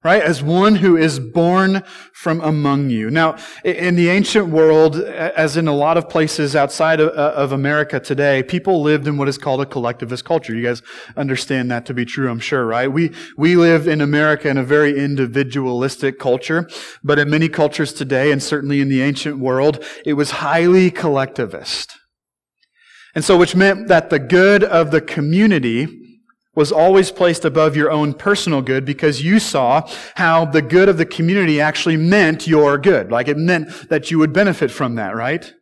right? 0.03 0.21
As 0.21 0.43
one 0.43 0.75
who 0.75 0.97
is 0.97 1.19
born 1.19 1.81
from 2.13 2.41
among 2.41 2.89
you. 2.89 3.09
Now, 3.09 3.37
in 3.63 3.95
the 3.95 4.09
ancient 4.09 4.49
world, 4.49 4.97
as 4.97 5.55
in 5.55 5.67
a 5.67 5.75
lot 5.75 5.97
of 5.97 6.09
places 6.09 6.55
outside 6.55 6.99
of, 6.99 7.09
uh, 7.17 7.53
America 7.53 7.99
today, 7.99 8.43
people 8.43 8.81
lived 8.81 9.07
in 9.07 9.17
what 9.17 9.29
is 9.29 9.37
called 9.37 9.61
a 9.61 9.65
collectivist 9.65 10.25
culture. 10.25 10.55
You 10.55 10.63
guys 10.63 10.81
understand 11.15 11.71
that 11.71 11.85
to 11.85 11.93
be 11.93 12.03
true, 12.03 12.29
I'm 12.29 12.39
sure, 12.39 12.65
right? 12.65 12.91
We, 12.91 13.11
we 13.37 13.55
live 13.55 13.87
in 13.87 14.01
America 14.01 14.49
in 14.49 14.57
a 14.57 14.63
very 14.63 14.97
individualistic 14.97 16.19
culture, 16.19 16.67
but 17.03 17.19
in 17.19 17.29
many 17.29 17.47
cultures 17.47 17.93
today, 17.93 18.31
and 18.31 18.41
certainly 18.41 18.81
in 18.81 18.89
the 18.89 19.01
ancient 19.01 19.39
world, 19.39 19.83
it 20.05 20.13
was 20.13 20.31
highly 20.31 20.91
collectivist. 20.91 21.93
And 23.15 23.23
so, 23.23 23.37
which 23.37 23.55
meant 23.55 23.87
that 23.89 24.09
the 24.09 24.19
good 24.19 24.63
of 24.63 24.91
the 24.91 25.01
community 25.01 26.02
was 26.55 26.71
always 26.71 27.11
placed 27.11 27.45
above 27.45 27.75
your 27.75 27.91
own 27.91 28.13
personal 28.13 28.61
good 28.61 28.85
because 28.85 29.23
you 29.23 29.39
saw 29.39 29.89
how 30.15 30.45
the 30.45 30.61
good 30.61 30.87
of 30.87 30.97
the 30.97 31.05
community 31.05 31.59
actually 31.59 31.97
meant 31.97 32.47
your 32.47 32.77
good. 32.77 33.11
Like 33.11 33.27
it 33.27 33.37
meant 33.37 33.89
that 33.89 34.11
you 34.11 34.19
would 34.19 34.33
benefit 34.33 34.69
from 34.69 34.95
that, 34.95 35.15
right? 35.15 35.53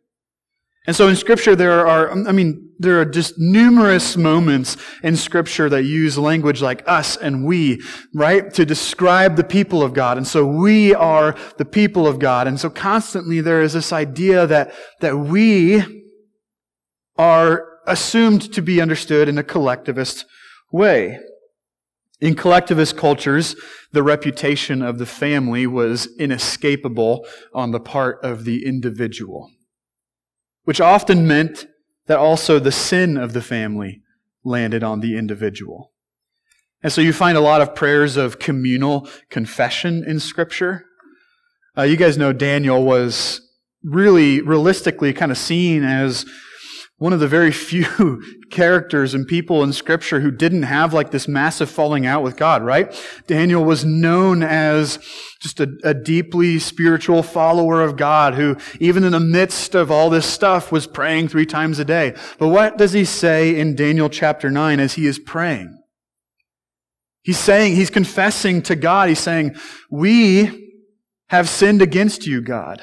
And 0.86 0.96
so 0.96 1.08
in 1.08 1.16
scripture 1.16 1.54
there 1.54 1.86
are, 1.86 2.10
I 2.10 2.32
mean, 2.32 2.70
there 2.78 3.00
are 3.00 3.04
just 3.04 3.38
numerous 3.38 4.16
moments 4.16 4.76
in 5.04 5.16
scripture 5.16 5.68
that 5.68 5.84
use 5.84 6.18
language 6.18 6.60
like 6.60 6.82
us 6.88 7.16
and 7.16 7.44
we, 7.44 7.80
right? 8.12 8.52
To 8.54 8.66
describe 8.66 9.36
the 9.36 9.44
people 9.44 9.82
of 9.82 9.94
God. 9.94 10.16
And 10.16 10.26
so 10.26 10.44
we 10.44 10.92
are 10.92 11.36
the 11.56 11.64
people 11.64 12.08
of 12.08 12.18
God. 12.18 12.48
And 12.48 12.58
so 12.58 12.68
constantly 12.68 13.40
there 13.40 13.62
is 13.62 13.74
this 13.74 13.92
idea 13.92 14.46
that, 14.48 14.74
that 15.00 15.16
we 15.16 16.02
are 17.16 17.68
assumed 17.86 18.52
to 18.52 18.60
be 18.60 18.80
understood 18.80 19.28
in 19.28 19.38
a 19.38 19.44
collectivist 19.44 20.26
way. 20.72 21.18
In 22.20 22.34
collectivist 22.34 22.96
cultures, 22.96 23.56
the 23.90 24.02
reputation 24.02 24.80
of 24.80 24.98
the 24.98 25.06
family 25.06 25.66
was 25.66 26.08
inescapable 26.18 27.26
on 27.52 27.72
the 27.72 27.80
part 27.80 28.18
of 28.24 28.44
the 28.44 28.64
individual, 28.64 29.50
which 30.64 30.80
often 30.80 31.26
meant 31.26 31.66
that 32.06 32.18
also 32.18 32.58
the 32.58 32.72
sin 32.72 33.16
of 33.16 33.32
the 33.32 33.42
family 33.42 34.02
landed 34.44 34.82
on 34.82 35.00
the 35.00 35.16
individual. 35.16 35.92
And 36.82 36.92
so 36.92 37.00
you 37.00 37.12
find 37.12 37.36
a 37.36 37.40
lot 37.40 37.60
of 37.60 37.74
prayers 37.74 38.16
of 38.16 38.38
communal 38.38 39.08
confession 39.30 40.04
in 40.06 40.18
Scripture. 40.18 40.84
Uh, 41.76 41.82
you 41.82 41.96
guys 41.96 42.18
know 42.18 42.32
Daniel 42.32 42.84
was 42.84 43.40
really 43.84 44.40
realistically 44.40 45.12
kind 45.12 45.32
of 45.32 45.38
seen 45.38 45.84
as 45.84 46.24
one 47.02 47.12
of 47.12 47.18
the 47.18 47.26
very 47.26 47.50
few 47.70 48.22
characters 48.50 49.12
and 49.12 49.26
people 49.26 49.64
in 49.64 49.72
scripture 49.72 50.20
who 50.20 50.30
didn't 50.30 50.62
have 50.62 50.94
like 50.94 51.10
this 51.10 51.26
massive 51.26 51.68
falling 51.68 52.06
out 52.06 52.22
with 52.22 52.36
God, 52.36 52.62
right? 52.62 52.94
Daniel 53.26 53.64
was 53.64 53.84
known 53.84 54.42
as 54.42 55.00
just 55.40 55.58
a, 55.58 55.68
a, 55.82 55.94
deeply 55.94 56.60
spiritual 56.60 57.24
follower 57.24 57.82
of 57.82 57.96
God 57.96 58.34
who, 58.34 58.56
even 58.78 59.02
in 59.02 59.10
the 59.10 59.18
midst 59.18 59.74
of 59.74 59.90
all 59.90 60.10
this 60.10 60.26
stuff, 60.26 60.70
was 60.70 60.86
praying 60.86 61.26
three 61.26 61.44
times 61.44 61.80
a 61.80 61.84
day. 61.84 62.14
But 62.38 62.48
what 62.48 62.78
does 62.78 62.92
he 62.92 63.04
say 63.04 63.58
in 63.58 63.74
Daniel 63.74 64.08
chapter 64.08 64.48
9 64.48 64.78
as 64.78 64.94
he 64.94 65.06
is 65.08 65.18
praying? 65.18 65.76
He's 67.22 67.38
saying, 67.38 67.74
he's 67.74 67.90
confessing 67.90 68.62
to 68.62 68.76
God, 68.76 69.08
he's 69.08 69.18
saying, 69.18 69.56
we 69.90 70.78
have 71.30 71.48
sinned 71.48 71.82
against 71.82 72.26
you, 72.26 72.40
God. 72.40 72.80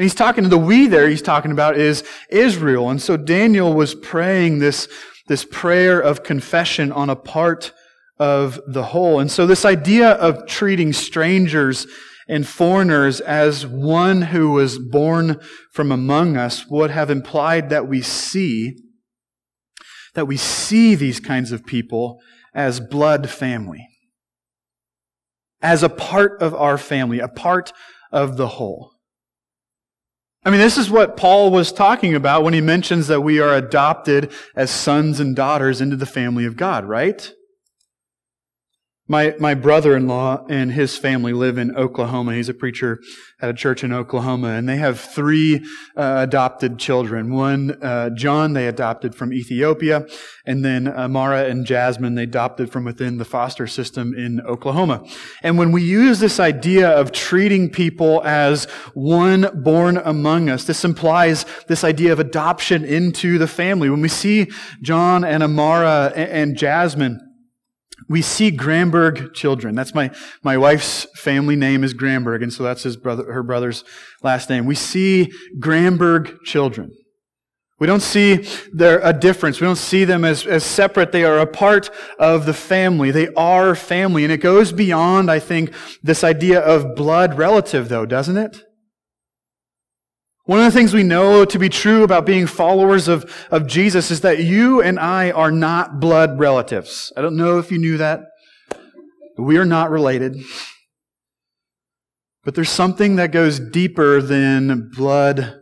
And 0.00 0.04
he's 0.06 0.14
talking 0.14 0.44
to 0.44 0.48
the 0.48 0.56
we 0.56 0.86
there 0.86 1.10
he's 1.10 1.20
talking 1.20 1.52
about 1.52 1.76
is 1.76 2.04
Israel. 2.30 2.88
And 2.88 3.02
so 3.02 3.18
Daniel 3.18 3.74
was 3.74 3.94
praying 3.94 4.58
this, 4.58 4.88
this 5.26 5.44
prayer 5.44 6.00
of 6.00 6.22
confession 6.22 6.90
on 6.90 7.10
a 7.10 7.14
part 7.14 7.74
of 8.18 8.58
the 8.66 8.82
whole. 8.82 9.20
And 9.20 9.30
so 9.30 9.46
this 9.46 9.66
idea 9.66 10.12
of 10.12 10.46
treating 10.46 10.94
strangers 10.94 11.86
and 12.26 12.48
foreigners 12.48 13.20
as 13.20 13.66
one 13.66 14.22
who 14.22 14.52
was 14.52 14.78
born 14.78 15.38
from 15.70 15.92
among 15.92 16.34
us 16.34 16.66
would 16.66 16.90
have 16.90 17.10
implied 17.10 17.68
that 17.68 17.86
we 17.86 18.00
see, 18.00 18.78
that 20.14 20.26
we 20.26 20.38
see 20.38 20.94
these 20.94 21.20
kinds 21.20 21.52
of 21.52 21.66
people 21.66 22.22
as 22.54 22.80
blood 22.80 23.28
family. 23.28 23.86
As 25.60 25.82
a 25.82 25.90
part 25.90 26.40
of 26.40 26.54
our 26.54 26.78
family, 26.78 27.18
a 27.18 27.28
part 27.28 27.74
of 28.10 28.38
the 28.38 28.48
whole. 28.48 28.94
I 30.44 30.50
mean, 30.50 30.60
this 30.60 30.78
is 30.78 30.90
what 30.90 31.18
Paul 31.18 31.50
was 31.50 31.70
talking 31.70 32.14
about 32.14 32.44
when 32.44 32.54
he 32.54 32.62
mentions 32.62 33.08
that 33.08 33.20
we 33.20 33.40
are 33.40 33.54
adopted 33.54 34.32
as 34.56 34.70
sons 34.70 35.20
and 35.20 35.36
daughters 35.36 35.82
into 35.82 35.96
the 35.96 36.06
family 36.06 36.46
of 36.46 36.56
God, 36.56 36.86
right? 36.86 37.34
My, 39.10 39.34
my 39.40 39.54
brother-in-law 39.54 40.46
and 40.48 40.70
his 40.70 40.96
family 40.96 41.32
live 41.32 41.58
in 41.58 41.74
Oklahoma. 41.74 42.36
He's 42.36 42.48
a 42.48 42.54
preacher 42.54 43.00
at 43.40 43.50
a 43.50 43.52
church 43.52 43.82
in 43.82 43.92
Oklahoma, 43.92 44.50
and 44.50 44.68
they 44.68 44.76
have 44.76 45.00
three 45.00 45.66
uh, 45.96 46.18
adopted 46.28 46.78
children. 46.78 47.34
One, 47.34 47.76
uh, 47.82 48.10
John, 48.10 48.52
they 48.52 48.68
adopted 48.68 49.16
from 49.16 49.32
Ethiopia, 49.32 50.06
and 50.46 50.64
then 50.64 50.86
Amara 50.86 51.46
and 51.46 51.66
Jasmine, 51.66 52.14
they 52.14 52.22
adopted 52.22 52.70
from 52.70 52.84
within 52.84 53.18
the 53.18 53.24
foster 53.24 53.66
system 53.66 54.14
in 54.14 54.40
Oklahoma. 54.42 55.04
And 55.42 55.58
when 55.58 55.72
we 55.72 55.82
use 55.82 56.20
this 56.20 56.38
idea 56.38 56.88
of 56.88 57.10
treating 57.10 57.68
people 57.68 58.22
as 58.24 58.66
one 58.94 59.48
born 59.64 59.96
among 59.96 60.48
us, 60.48 60.62
this 60.62 60.84
implies 60.84 61.44
this 61.66 61.82
idea 61.82 62.12
of 62.12 62.20
adoption 62.20 62.84
into 62.84 63.38
the 63.38 63.48
family. 63.48 63.90
When 63.90 64.02
we 64.02 64.08
see 64.08 64.52
John 64.82 65.24
and 65.24 65.42
Amara 65.42 66.12
and, 66.14 66.30
and 66.30 66.56
Jasmine, 66.56 67.26
we 68.08 68.22
see 68.22 68.50
Gramberg 68.50 69.34
children. 69.34 69.74
That's 69.74 69.94
my, 69.94 70.10
my 70.42 70.56
wife's 70.56 71.06
family 71.16 71.56
name 71.56 71.84
is 71.84 71.94
Gramberg, 71.94 72.42
and 72.42 72.52
so 72.52 72.62
that's 72.62 72.82
his 72.82 72.96
brother, 72.96 73.32
her 73.32 73.42
brother's 73.42 73.84
last 74.22 74.50
name. 74.50 74.66
We 74.66 74.74
see 74.74 75.32
Gramberg 75.58 76.42
children. 76.44 76.92
We 77.78 77.86
don't 77.86 78.02
see 78.02 78.46
there 78.74 79.00
a 79.02 79.12
difference. 79.14 79.58
We 79.58 79.66
don't 79.66 79.76
see 79.76 80.04
them 80.04 80.22
as, 80.22 80.46
as 80.46 80.64
separate. 80.64 81.12
They 81.12 81.24
are 81.24 81.38
a 81.38 81.46
part 81.46 81.88
of 82.18 82.44
the 82.44 82.52
family. 82.52 83.10
They 83.10 83.28
are 83.34 83.74
family. 83.74 84.22
And 84.22 84.32
it 84.32 84.42
goes 84.42 84.70
beyond, 84.70 85.30
I 85.30 85.38
think, 85.38 85.72
this 86.02 86.22
idea 86.22 86.60
of 86.60 86.94
blood 86.94 87.38
relative, 87.38 87.88
though, 87.88 88.04
doesn't 88.04 88.36
it? 88.36 88.62
One 90.44 90.58
of 90.58 90.64
the 90.64 90.70
things 90.70 90.92
we 90.92 91.02
know 91.02 91.44
to 91.44 91.58
be 91.58 91.68
true 91.68 92.02
about 92.02 92.26
being 92.26 92.46
followers 92.46 93.08
of, 93.08 93.32
of 93.50 93.66
Jesus 93.66 94.10
is 94.10 94.22
that 94.22 94.42
you 94.42 94.82
and 94.82 94.98
I 94.98 95.30
are 95.30 95.52
not 95.52 96.00
blood 96.00 96.38
relatives. 96.38 97.12
I 97.16 97.20
don't 97.20 97.36
know 97.36 97.58
if 97.58 97.70
you 97.70 97.78
knew 97.78 97.98
that. 97.98 98.22
We 99.38 99.58
are 99.58 99.64
not 99.64 99.90
related. 99.90 100.36
But 102.42 102.54
there's 102.54 102.70
something 102.70 103.16
that 103.16 103.32
goes 103.32 103.60
deeper 103.60 104.22
than 104.22 104.90
blood, 104.96 105.60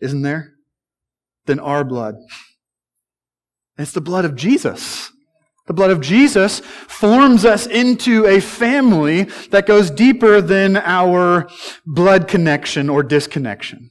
isn't 0.00 0.22
there? 0.22 0.54
Than 1.46 1.60
our 1.60 1.84
blood. 1.84 2.16
It's 3.76 3.92
the 3.92 4.00
blood 4.00 4.24
of 4.24 4.34
Jesus. 4.34 5.10
The 5.66 5.74
blood 5.74 5.90
of 5.90 6.00
Jesus 6.00 6.60
forms 6.60 7.44
us 7.44 7.66
into 7.66 8.26
a 8.26 8.40
family 8.40 9.24
that 9.50 9.66
goes 9.66 9.90
deeper 9.90 10.40
than 10.40 10.76
our 10.76 11.48
blood 11.86 12.28
connection 12.28 12.90
or 12.90 13.02
disconnection. 13.02 13.90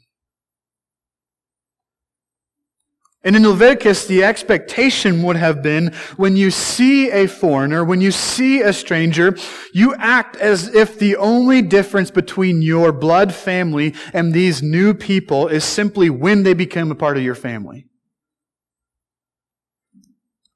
And 3.26 3.38
in 3.38 3.48
Leviticus, 3.48 4.06
the 4.06 4.24
expectation 4.24 5.24
would 5.24 5.38
have 5.38 5.64
been 5.64 5.94
when 6.18 6.36
you 6.36 6.52
see 6.52 7.10
a 7.10 7.26
foreigner, 7.28 7.84
when 7.84 8.02
you 8.02 8.12
see 8.12 8.62
a 8.62 8.74
stranger, 8.74 9.38
you 9.74 9.96
act 9.96 10.36
as 10.36 10.76
if 10.76 11.00
the 11.00 11.16
only 11.16 11.62
difference 11.62 12.12
between 12.12 12.62
your 12.62 12.92
blood 12.92 13.34
family 13.34 13.96
and 14.14 14.34
these 14.34 14.62
new 14.62 14.94
people 14.94 15.48
is 15.48 15.64
simply 15.64 16.10
when 16.10 16.44
they 16.44 16.54
become 16.54 16.92
a 16.92 16.96
part 16.96 17.16
of 17.16 17.24
your 17.24 17.34
family. 17.34 17.86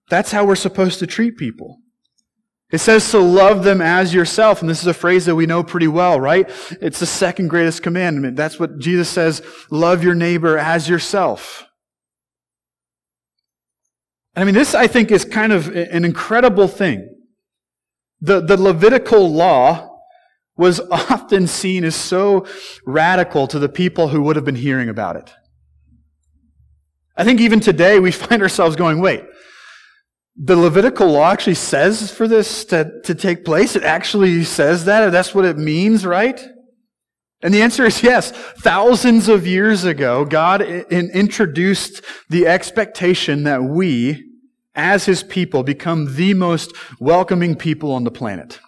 That's 0.09 0.31
how 0.31 0.45
we're 0.45 0.55
supposed 0.55 0.99
to 0.99 1.07
treat 1.07 1.37
people. 1.37 1.79
It 2.69 2.79
says 2.79 3.09
to 3.11 3.19
love 3.19 3.63
them 3.63 3.81
as 3.81 4.13
yourself, 4.13 4.59
and 4.61 4.69
this 4.69 4.81
is 4.81 4.87
a 4.87 4.93
phrase 4.93 5.25
that 5.25 5.35
we 5.35 5.45
know 5.45 5.63
pretty 5.63 5.87
well, 5.87 6.19
right? 6.19 6.49
It's 6.81 6.99
the 6.99 7.05
second 7.05 7.47
greatest 7.47 7.81
commandment. 7.81 8.35
That's 8.35 8.59
what 8.59 8.77
Jesus 8.77 9.07
says, 9.07 9.41
love 9.71 10.03
your 10.03 10.15
neighbor 10.15 10.57
as 10.57 10.89
yourself. 10.89 11.65
I 14.35 14.43
mean, 14.43 14.53
this, 14.53 14.75
I 14.75 14.87
think, 14.87 15.11
is 15.11 15.23
kind 15.23 15.53
of 15.53 15.69
an 15.69 16.03
incredible 16.03 16.67
thing. 16.67 17.09
The, 18.19 18.41
the 18.41 18.57
Levitical 18.57 19.31
law 19.31 20.01
was 20.57 20.79
often 20.91 21.47
seen 21.47 21.85
as 21.85 21.95
so 21.95 22.45
radical 22.85 23.47
to 23.47 23.59
the 23.59 23.69
people 23.69 24.09
who 24.09 24.21
would 24.23 24.35
have 24.35 24.45
been 24.45 24.55
hearing 24.55 24.89
about 24.89 25.15
it. 25.15 25.33
I 27.15 27.23
think 27.23 27.39
even 27.39 27.61
today 27.61 27.99
we 27.99 28.11
find 28.11 28.41
ourselves 28.41 28.75
going, 28.75 28.99
wait, 28.99 29.23
the 30.37 30.55
Levitical 30.55 31.11
law 31.11 31.31
actually 31.31 31.55
says 31.55 32.11
for 32.11 32.27
this 32.27 32.63
to, 32.65 33.01
to 33.03 33.15
take 33.15 33.43
place. 33.43 33.75
It 33.75 33.83
actually 33.83 34.43
says 34.43 34.85
that. 34.85 35.09
That's 35.11 35.33
what 35.33 35.45
it 35.45 35.57
means, 35.57 36.05
right? 36.05 36.39
And 37.41 37.53
the 37.53 37.61
answer 37.61 37.85
is 37.85 38.03
yes. 38.03 38.31
Thousands 38.31 39.29
of 39.29 39.47
years 39.47 39.83
ago, 39.83 40.25
God 40.25 40.61
in, 40.61 41.09
introduced 41.11 42.03
the 42.29 42.47
expectation 42.47 43.43
that 43.43 43.63
we, 43.63 44.23
as 44.75 45.05
His 45.05 45.23
people, 45.23 45.63
become 45.63 46.15
the 46.15 46.35
most 46.35 46.71
welcoming 46.99 47.55
people 47.55 47.91
on 47.91 48.03
the 48.03 48.11
planet. 48.11 48.59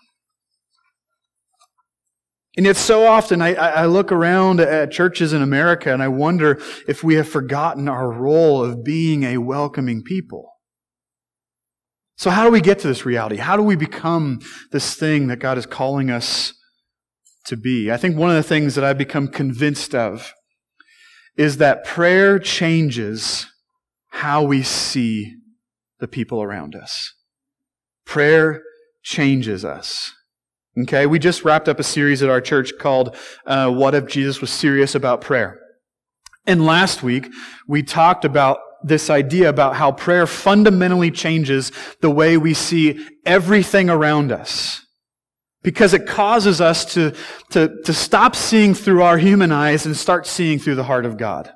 And 2.57 2.65
yet, 2.65 2.77
so 2.77 3.05
often 3.05 3.41
I, 3.41 3.53
I, 3.53 3.85
look 3.85 4.11
around 4.11 4.59
at 4.59 4.91
churches 4.91 5.33
in 5.33 5.41
America 5.41 5.93
and 5.93 6.03
I 6.03 6.09
wonder 6.09 6.59
if 6.87 7.03
we 7.03 7.13
have 7.15 7.29
forgotten 7.29 7.87
our 7.87 8.11
role 8.11 8.63
of 8.63 8.83
being 8.83 9.23
a 9.23 9.37
welcoming 9.37 10.03
people. 10.03 10.51
So, 12.19 12.31
how 12.31 12.43
do 12.43 12.51
we 12.51 12.59
get 12.59 12.79
to 12.79 12.87
this 12.89 13.05
reality? 13.05 13.37
How 13.37 13.55
do 13.55 13.63
we 13.63 13.77
become 13.77 14.41
this 14.73 14.93
thing 14.93 15.27
that 15.27 15.37
God 15.37 15.57
is 15.57 15.65
calling 15.65 16.11
us 16.11 16.53
to 17.45 17.55
be? 17.55 17.89
I 17.89 17.95
think 17.95 18.17
one 18.17 18.29
of 18.29 18.35
the 18.35 18.43
things 18.43 18.75
that 18.75 18.83
I've 18.83 18.97
become 18.97 19.29
convinced 19.29 19.95
of 19.95 20.33
is 21.37 21.59
that 21.59 21.85
prayer 21.85 22.37
changes 22.37 23.47
how 24.09 24.43
we 24.43 24.63
see 24.63 25.33
the 26.01 26.09
people 26.09 26.43
around 26.43 26.75
us. 26.75 27.13
Prayer 28.03 28.63
changes 29.01 29.63
us. 29.63 30.11
Okay, 30.77 31.05
we 31.05 31.19
just 31.19 31.45
wrapped 31.45 31.69
up 31.69 31.79
a 31.79 31.83
series 31.83 32.21
at 32.21 32.29
our 32.29 32.41
church 32.41 32.73
called 32.77 33.15
uh, 33.45 33.71
What 33.71 33.95
If 33.95 34.07
Jesus 34.07 34.41
Was 34.41 34.51
Serious 34.51 34.93
About 34.93 35.21
Prayer? 35.21 35.57
And 36.45 36.65
last 36.65 37.01
week, 37.01 37.29
we 37.65 37.81
talked 37.81 38.25
about 38.25 38.59
this 38.83 39.09
idea 39.09 39.49
about 39.49 39.75
how 39.75 39.91
prayer 39.91 40.27
fundamentally 40.27 41.11
changes 41.11 41.71
the 42.01 42.09
way 42.09 42.37
we 42.37 42.53
see 42.53 43.05
everything 43.25 43.89
around 43.89 44.31
us. 44.31 44.85
Because 45.61 45.93
it 45.93 46.07
causes 46.07 46.61
us 46.61 46.85
to, 46.93 47.13
to, 47.51 47.81
to 47.83 47.93
stop 47.93 48.35
seeing 48.35 48.73
through 48.73 49.03
our 49.03 49.17
human 49.17 49.51
eyes 49.51 49.85
and 49.85 49.95
start 49.95 50.25
seeing 50.25 50.57
through 50.57 50.75
the 50.75 50.85
heart 50.85 51.05
of 51.05 51.17
God. 51.17 51.51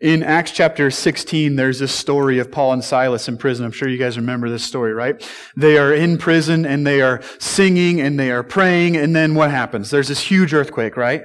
In 0.00 0.22
Acts 0.22 0.52
chapter 0.52 0.92
16, 0.92 1.56
there's 1.56 1.80
this 1.80 1.92
story 1.92 2.38
of 2.38 2.52
Paul 2.52 2.72
and 2.72 2.84
Silas 2.84 3.26
in 3.26 3.36
prison. 3.36 3.64
I'm 3.64 3.72
sure 3.72 3.88
you 3.88 3.98
guys 3.98 4.16
remember 4.16 4.48
this 4.48 4.64
story, 4.64 4.94
right? 4.94 5.28
They 5.56 5.76
are 5.76 5.92
in 5.92 6.18
prison 6.18 6.64
and 6.64 6.86
they 6.86 7.02
are 7.02 7.20
singing 7.40 8.00
and 8.00 8.16
they 8.16 8.30
are 8.30 8.44
praying, 8.44 8.96
and 8.96 9.16
then 9.16 9.34
what 9.34 9.50
happens? 9.50 9.90
There's 9.90 10.06
this 10.06 10.20
huge 10.20 10.54
earthquake, 10.54 10.96
right? 10.96 11.22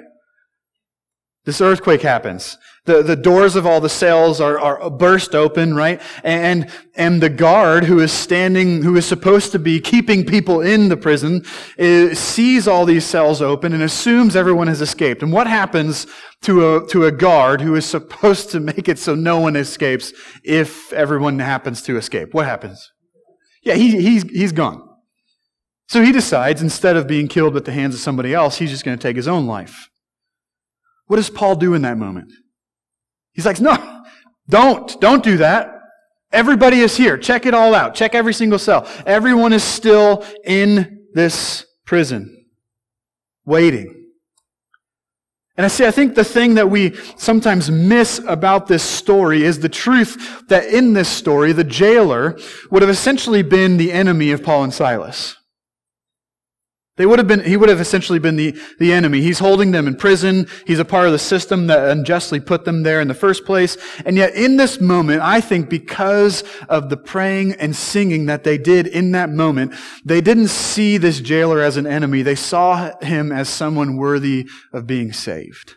This 1.45 1.59
earthquake 1.59 2.01
happens. 2.01 2.57
The, 2.85 3.01
the 3.01 3.15
doors 3.15 3.55
of 3.55 3.65
all 3.65 3.79
the 3.79 3.89
cells 3.89 4.41
are, 4.41 4.59
are 4.59 4.89
burst 4.89 5.35
open, 5.35 5.73
right? 5.73 6.01
And, 6.23 6.69
and 6.95 7.21
the 7.21 7.29
guard 7.29 7.85
who 7.85 7.99
is 7.99 8.11
standing, 8.11 8.81
who 8.81 8.95
is 8.97 9.05
supposed 9.05 9.53
to 9.53 9.59
be 9.59 9.79
keeping 9.79 10.25
people 10.25 10.61
in 10.61 10.89
the 10.89 10.97
prison, 10.97 11.45
is, 11.77 12.19
sees 12.19 12.67
all 12.67 12.85
these 12.85 13.05
cells 13.05 13.41
open 13.41 13.73
and 13.73 13.83
assumes 13.83 14.35
everyone 14.35 14.67
has 14.67 14.81
escaped. 14.81 15.21
And 15.21 15.31
what 15.31 15.47
happens 15.47 16.07
to 16.41 16.75
a, 16.75 16.87
to 16.87 17.05
a 17.05 17.11
guard 17.11 17.61
who 17.61 17.75
is 17.75 17.85
supposed 17.85 18.49
to 18.51 18.59
make 18.59 18.89
it 18.89 18.99
so 18.99 19.15
no 19.15 19.39
one 19.39 19.55
escapes 19.55 20.11
if 20.43 20.91
everyone 20.91 21.39
happens 21.39 21.81
to 21.83 21.97
escape? 21.97 22.33
What 22.33 22.45
happens? 22.45 22.91
Yeah, 23.63 23.75
he, 23.75 24.01
he's, 24.01 24.23
he's 24.23 24.51
gone. 24.51 24.81
So 25.87 26.01
he 26.01 26.11
decides 26.11 26.61
instead 26.61 26.97
of 26.97 27.07
being 27.07 27.27
killed 27.27 27.55
at 27.55 27.65
the 27.65 27.71
hands 27.71 27.95
of 27.95 28.01
somebody 28.01 28.33
else, 28.33 28.57
he's 28.57 28.71
just 28.71 28.83
going 28.83 28.97
to 28.97 29.01
take 29.01 29.15
his 29.15 29.27
own 29.27 29.45
life. 29.45 29.89
What 31.07 31.17
does 31.17 31.29
Paul 31.29 31.55
do 31.55 31.73
in 31.73 31.81
that 31.83 31.97
moment? 31.97 32.31
He's 33.33 33.45
like, 33.45 33.59
no, 33.59 34.03
don't, 34.47 34.99
don't 35.01 35.23
do 35.23 35.37
that. 35.37 35.79
Everybody 36.31 36.79
is 36.79 36.97
here. 36.97 37.17
Check 37.17 37.45
it 37.45 37.53
all 37.53 37.75
out. 37.75 37.93
Check 37.93 38.15
every 38.15 38.33
single 38.33 38.59
cell. 38.59 38.87
Everyone 39.05 39.53
is 39.53 39.63
still 39.63 40.25
in 40.43 41.05
this 41.13 41.65
prison, 41.85 42.45
waiting. 43.45 44.03
And 45.55 45.65
I 45.65 45.67
see, 45.67 45.85
I 45.85 45.91
think 45.91 46.15
the 46.15 46.23
thing 46.23 46.55
that 46.55 46.71
we 46.71 46.95
sometimes 47.15 47.69
miss 47.69 48.19
about 48.27 48.65
this 48.65 48.81
story 48.81 49.43
is 49.43 49.59
the 49.59 49.69
truth 49.69 50.47
that 50.47 50.65
in 50.65 50.93
this 50.93 51.07
story, 51.07 51.51
the 51.51 51.63
jailer 51.63 52.39
would 52.71 52.81
have 52.81 52.89
essentially 52.89 53.43
been 53.43 53.77
the 53.77 53.91
enemy 53.91 54.31
of 54.31 54.43
Paul 54.43 54.63
and 54.63 54.73
Silas. 54.73 55.35
They 56.95 57.07
would 57.07 57.17
have 57.17 57.27
been, 57.27 57.43
he 57.43 57.57
would 57.57 57.69
have 57.69 57.81
essentially 57.81 58.19
been 58.19 58.35
the, 58.35 58.55
the 58.77 58.93
enemy. 58.93 59.21
He's 59.21 59.39
holding 59.39 59.71
them 59.71 59.87
in 59.87 59.95
prison. 59.95 60.47
He's 60.67 60.77
a 60.77 60.85
part 60.85 61.07
of 61.07 61.11
the 61.11 61.19
system 61.19 61.65
that 61.67 61.89
unjustly 61.89 62.39
put 62.39 62.65
them 62.65 62.83
there 62.83 63.01
in 63.01 63.07
the 63.07 63.15
first 63.15 63.45
place. 63.45 63.77
And 64.05 64.15
yet 64.15 64.35
in 64.35 64.57
this 64.57 64.79
moment, 64.79 65.21
I 65.21 65.41
think 65.41 65.69
because 65.69 66.43
of 66.69 66.89
the 66.89 66.97
praying 66.97 67.53
and 67.53 67.75
singing 67.75 68.27
that 68.27 68.43
they 68.43 68.59
did 68.59 68.85
in 68.85 69.11
that 69.13 69.31
moment, 69.31 69.73
they 70.05 70.21
didn't 70.21 70.49
see 70.49 70.97
this 70.97 71.19
jailer 71.19 71.61
as 71.61 71.77
an 71.77 71.87
enemy. 71.87 72.21
They 72.21 72.35
saw 72.35 72.91
him 73.01 73.31
as 73.31 73.49
someone 73.49 73.97
worthy 73.97 74.47
of 74.71 74.85
being 74.85 75.13
saved. 75.13 75.75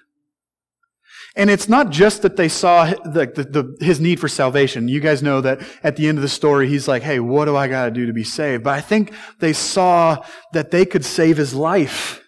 And 1.37 1.51
it's 1.51 1.69
not 1.69 1.91
just 1.91 2.23
that 2.23 2.37
they 2.37 2.49
saw 2.49 2.87
the, 2.87 3.31
the, 3.35 3.45
the, 3.45 3.85
his 3.85 4.01
need 4.01 4.19
for 4.19 4.27
salvation. 4.27 4.89
You 4.89 5.01
guys 5.01 5.23
know 5.23 5.43
that 5.43 5.61
at 5.83 5.97
the 5.97 6.09
end 6.09 6.17
of 6.17 6.23
the 6.23 6.31
story, 6.31 6.67
he's 6.67 6.89
like, 6.89 7.03
hey, 7.03 7.21
what 7.21 7.45
do 7.45 7.55
I 7.55 7.69
got 7.69 7.85
to 7.85 7.91
do 7.91 8.07
to 8.07 8.15
be 8.15 8.25
saved? 8.25 8.65
But 8.65 8.73
I 8.73 8.81
think 8.81 9.13
they 9.39 9.53
saw 9.53 10.25
that 10.55 10.71
they 10.71 10.87
could 10.87 11.05
save 11.05 11.37
his 11.37 11.55
life. 11.55 12.23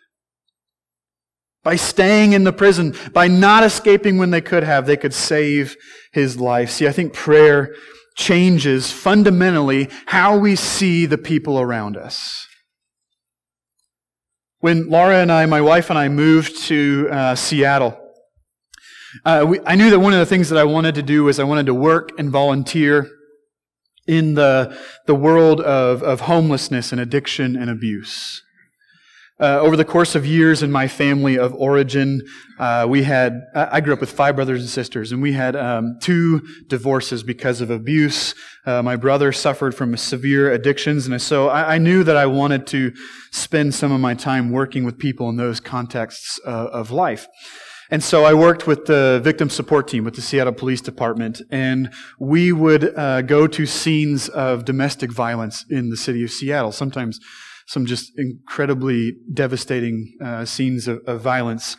By 1.65 1.77
staying 1.77 2.35
in 2.35 2.45
the 2.45 2.53
prison, 2.53 2.95
by 3.13 3.29
not 3.29 3.65
escaping 3.65 4.19
when 4.19 4.31
they 4.31 4.43
could 4.43 4.63
have, 4.63 4.87
they 4.87 4.97
could 4.97 5.15
save 5.15 5.75
his 6.13 6.39
life. 6.39 6.71
See, 6.71 6.87
I 6.87 6.93
think 6.93 7.15
prayer 7.15 7.75
changes 8.15 8.93
fundamentally 8.93 9.89
how 10.07 10.37
we 10.37 10.55
see 10.55 11.07
the 11.07 11.19
people 11.19 11.59
around 11.59 11.97
us. 11.97 12.47
When 14.61 14.89
Laura 14.91 15.23
and 15.23 15.33
I, 15.33 15.47
my 15.47 15.61
wife 15.61 15.89
and 15.89 15.99
I, 15.99 16.09
moved 16.09 16.59
to 16.65 17.09
uh, 17.11 17.35
Seattle, 17.35 18.08
uh, 19.25 19.45
we, 19.49 19.61
I 19.67 19.75
knew 19.75 19.91
that 19.91 20.01
one 20.01 20.13
of 20.13 20.19
the 20.19 20.27
things 20.27 20.49
that 20.51 20.59
I 20.59 20.65
wanted 20.65 20.95
to 20.97 21.03
do 21.03 21.25
was 21.25 21.39
I 21.39 21.45
wanted 21.45 21.67
to 21.67 21.75
work 21.75 22.11
and 22.19 22.31
volunteer 22.31 23.09
in 24.07 24.35
the, 24.35 24.77
the 25.07 25.15
world 25.15 25.61
of, 25.61 26.03
of 26.03 26.23
homelessness 26.23 26.93
and 26.93 27.01
addiction 27.01 27.57
and 27.57 27.71
abuse. 27.71 28.43
Uh, 29.41 29.61
over 29.61 29.77
the 29.77 29.85
course 29.85 30.17
of 30.17 30.27
years 30.27 30.65
in 30.65 30.73
my 30.73 30.89
family 30.89 31.39
of 31.39 31.55
origin, 31.55 32.21
uh, 32.59 32.85
we 32.89 33.05
had, 33.05 33.47
I 33.55 33.81
grew 33.81 33.93
up 33.93 34.01
with 34.01 34.11
five 34.11 34.35
brothers 34.35 34.61
and 34.61 34.69
sisters, 34.69 35.13
and 35.13 35.23
we 35.23 35.33
had 35.33 35.55
um, 35.55 35.97
two 36.03 36.43
divorces 36.67 37.23
because 37.23 37.61
of 37.61 37.71
abuse. 37.71 38.35
Uh, 38.67 38.83
my 38.83 38.97
brother 38.97 39.31
suffered 39.31 39.77
from 39.77 39.97
severe 39.97 40.53
addictions, 40.53 41.07
and 41.07 41.23
so 41.23 41.49
I, 41.51 41.75
I, 41.75 41.79
knew 41.79 42.03
that 42.03 42.17
I 42.17 42.27
wanted 42.27 42.67
to 42.69 42.93
spend 43.31 43.77
some 43.77 43.93
of 43.93 44.01
my 44.01 44.15
time 44.15 44.51
working 44.51 44.83
with 44.83 44.99
people 44.99 45.29
in 45.29 45.37
those 45.37 45.61
contexts 45.61 46.41
uh, 46.45 46.71
of 46.73 46.91
life. 46.91 47.29
And 47.91 48.05
so 48.05 48.25
I 48.25 48.35
worked 48.35 48.67
with 48.67 48.85
the 48.85 49.21
victim 49.25 49.49
support 49.49 49.89
team 49.89 50.05
with 50.05 50.15
the 50.15 50.21
Seattle 50.21 50.53
Police 50.53 50.83
Department, 50.83 51.41
and 51.51 51.91
we 52.19 52.53
would 52.53 52.97
uh, 52.97 53.23
go 53.23 53.47
to 53.47 53.65
scenes 53.65 54.29
of 54.29 54.67
domestic 54.67 55.11
violence 55.11 55.65
in 55.71 55.89
the 55.89 55.97
city 55.97 56.23
of 56.23 56.31
Seattle. 56.31 56.73
Sometimes 56.73 57.19
some 57.67 57.87
just 57.87 58.13
incredibly 58.19 59.17
devastating 59.33 60.15
uh, 60.23 60.45
scenes 60.45 60.89
of, 60.89 61.03
of 61.07 61.21
violence. 61.21 61.77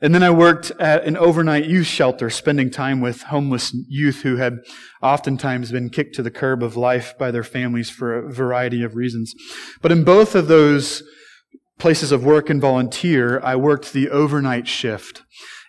And 0.00 0.12
then 0.12 0.24
I 0.24 0.30
worked 0.30 0.72
at 0.80 1.04
an 1.04 1.16
overnight 1.16 1.66
youth 1.66 1.86
shelter, 1.86 2.28
spending 2.28 2.70
time 2.70 3.00
with 3.00 3.22
homeless 3.22 3.72
youth 3.88 4.22
who 4.22 4.36
had 4.36 4.58
oftentimes 5.00 5.70
been 5.70 5.90
kicked 5.90 6.16
to 6.16 6.24
the 6.24 6.30
curb 6.30 6.60
of 6.60 6.76
life 6.76 7.16
by 7.18 7.30
their 7.30 7.44
families 7.44 7.88
for 7.88 8.18
a 8.18 8.32
variety 8.32 8.82
of 8.82 8.96
reasons. 8.96 9.32
But 9.80 9.92
in 9.92 10.02
both 10.02 10.34
of 10.34 10.48
those 10.48 11.04
places 11.82 12.12
of 12.12 12.24
work 12.24 12.48
and 12.48 12.60
volunteer, 12.60 13.40
I 13.40 13.56
worked 13.56 13.92
the 13.92 14.08
overnight 14.08 14.68
shift. 14.68 15.22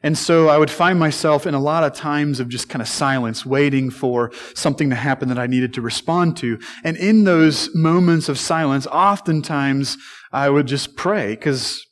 And 0.04 0.16
so 0.16 0.48
I 0.48 0.60
would 0.60 0.70
find 0.70 1.00
myself 1.00 1.48
in 1.48 1.56
a 1.56 1.60
lot 1.60 1.84
of 1.84 1.94
times 1.94 2.40
of 2.40 2.50
just 2.50 2.70
kind 2.70 2.84
of 2.84 2.88
silence, 2.88 3.48
waiting 3.48 3.90
for 3.90 4.32
something 4.54 4.92
to 4.92 4.96
happen 4.96 5.28
that 5.30 5.40
I 5.40 5.48
needed 5.48 5.74
to 5.74 5.82
respond 5.82 6.38
to. 6.38 6.60
And 6.84 6.98
in 6.98 7.24
those 7.24 7.74
moments 7.74 8.30
of 8.30 8.38
silence, 8.38 8.86
oftentimes 8.86 9.98
I 10.32 10.52
would 10.52 10.68
just 10.68 10.96
pray 10.96 11.30
because 11.30 11.84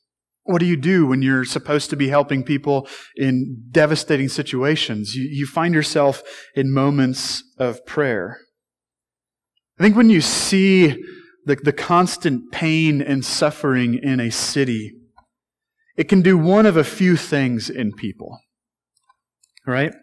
what 0.44 0.60
do 0.60 0.68
you 0.68 0.78
do 0.78 1.08
when 1.08 1.24
you're 1.24 1.44
supposed 1.44 1.90
to 1.90 1.96
be 1.96 2.10
helping 2.10 2.44
people 2.44 2.88
in 3.16 3.64
devastating 3.72 4.30
situations? 4.30 5.16
You, 5.16 5.24
you 5.24 5.48
find 5.48 5.74
yourself 5.74 6.22
in 6.56 6.72
moments 6.72 7.44
of 7.58 7.84
prayer. 7.88 8.38
I 9.80 9.84
think 9.84 9.96
when 9.96 10.12
you 10.12 10.22
see 10.22 10.96
the, 11.46 11.56
the 11.56 11.74
constant 11.74 12.52
pain 12.52 13.02
and 13.02 13.26
suffering 13.26 13.96
in 13.96 14.20
a 14.20 14.32
city, 14.32 14.94
it 15.98 16.08
can 16.08 16.22
do 16.22 16.38
one 16.38 16.66
of 16.66 16.78
a 16.78 16.84
few 16.84 17.16
things 17.16 17.70
in 17.70 17.94
people. 17.94 18.40
Right? 19.66 19.94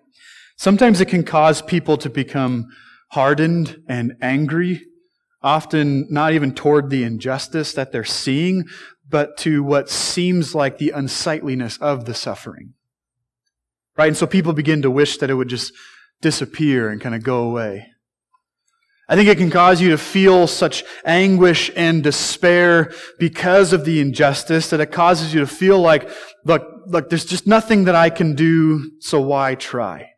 Sometimes 0.57 1.01
it 1.01 1.09
can 1.09 1.25
cause 1.25 1.63
people 1.63 1.97
to 1.99 2.11
become 2.11 2.67
hardened 3.13 3.83
and 3.89 4.15
angry, 4.21 4.83
often 5.43 6.07
not 6.11 6.33
even 6.33 6.55
toward 6.55 6.91
the 6.91 7.05
injustice 7.05 7.73
that 7.73 7.93
they're 7.93 8.05
seeing, 8.05 8.65
but 9.09 9.37
to 9.39 9.63
what 9.63 9.89
seems 9.89 10.55
like 10.55 10.79
the 10.79 10.91
unsightliness 10.91 11.79
of 11.79 12.05
the 12.05 12.15
suffering. 12.15 12.75
Right? 13.97 14.09
And 14.09 14.17
so 14.17 14.27
people 14.27 14.53
begin 14.53 14.83
to 14.83 14.91
wish 14.91 15.17
that 15.19 15.31
it 15.31 15.35
would 15.35 15.49
just 15.49 15.73
disappear 16.21 16.89
and 16.89 17.01
kind 17.01 17.15
of 17.15 17.23
go 17.23 17.43
away. 17.43 17.87
I 19.11 19.17
think 19.17 19.29
it 19.29 19.39
can 19.39 19.51
cause 19.51 19.81
you 19.81 19.89
to 19.91 19.99
feel 19.99 20.47
such 20.47 20.85
anguish 21.05 21.71
and 21.75 22.03
despair 22.03 22.93
because 23.19 23.73
of 23.73 23.87
the 23.87 24.01
injustice 24.01 24.69
that 24.69 24.81
it 24.81 24.93
causes 24.93 25.33
you 25.33 25.41
to 25.41 25.47
feel 25.47 25.81
like, 25.81 26.11
look, 26.45 26.63
look, 26.87 27.09
there's 27.09 27.25
just 27.25 27.47
nothing 27.47 27.85
that 27.85 27.95
I 27.95 28.11
can 28.11 28.35
do, 28.35 28.93
so 29.01 29.19
why 29.21 29.55
try? 29.55 30.11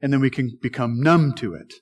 And 0.00 0.12
then 0.12 0.20
we 0.20 0.30
can 0.30 0.58
become 0.60 1.00
numb 1.00 1.32
to 1.34 1.54
it. 1.54 1.72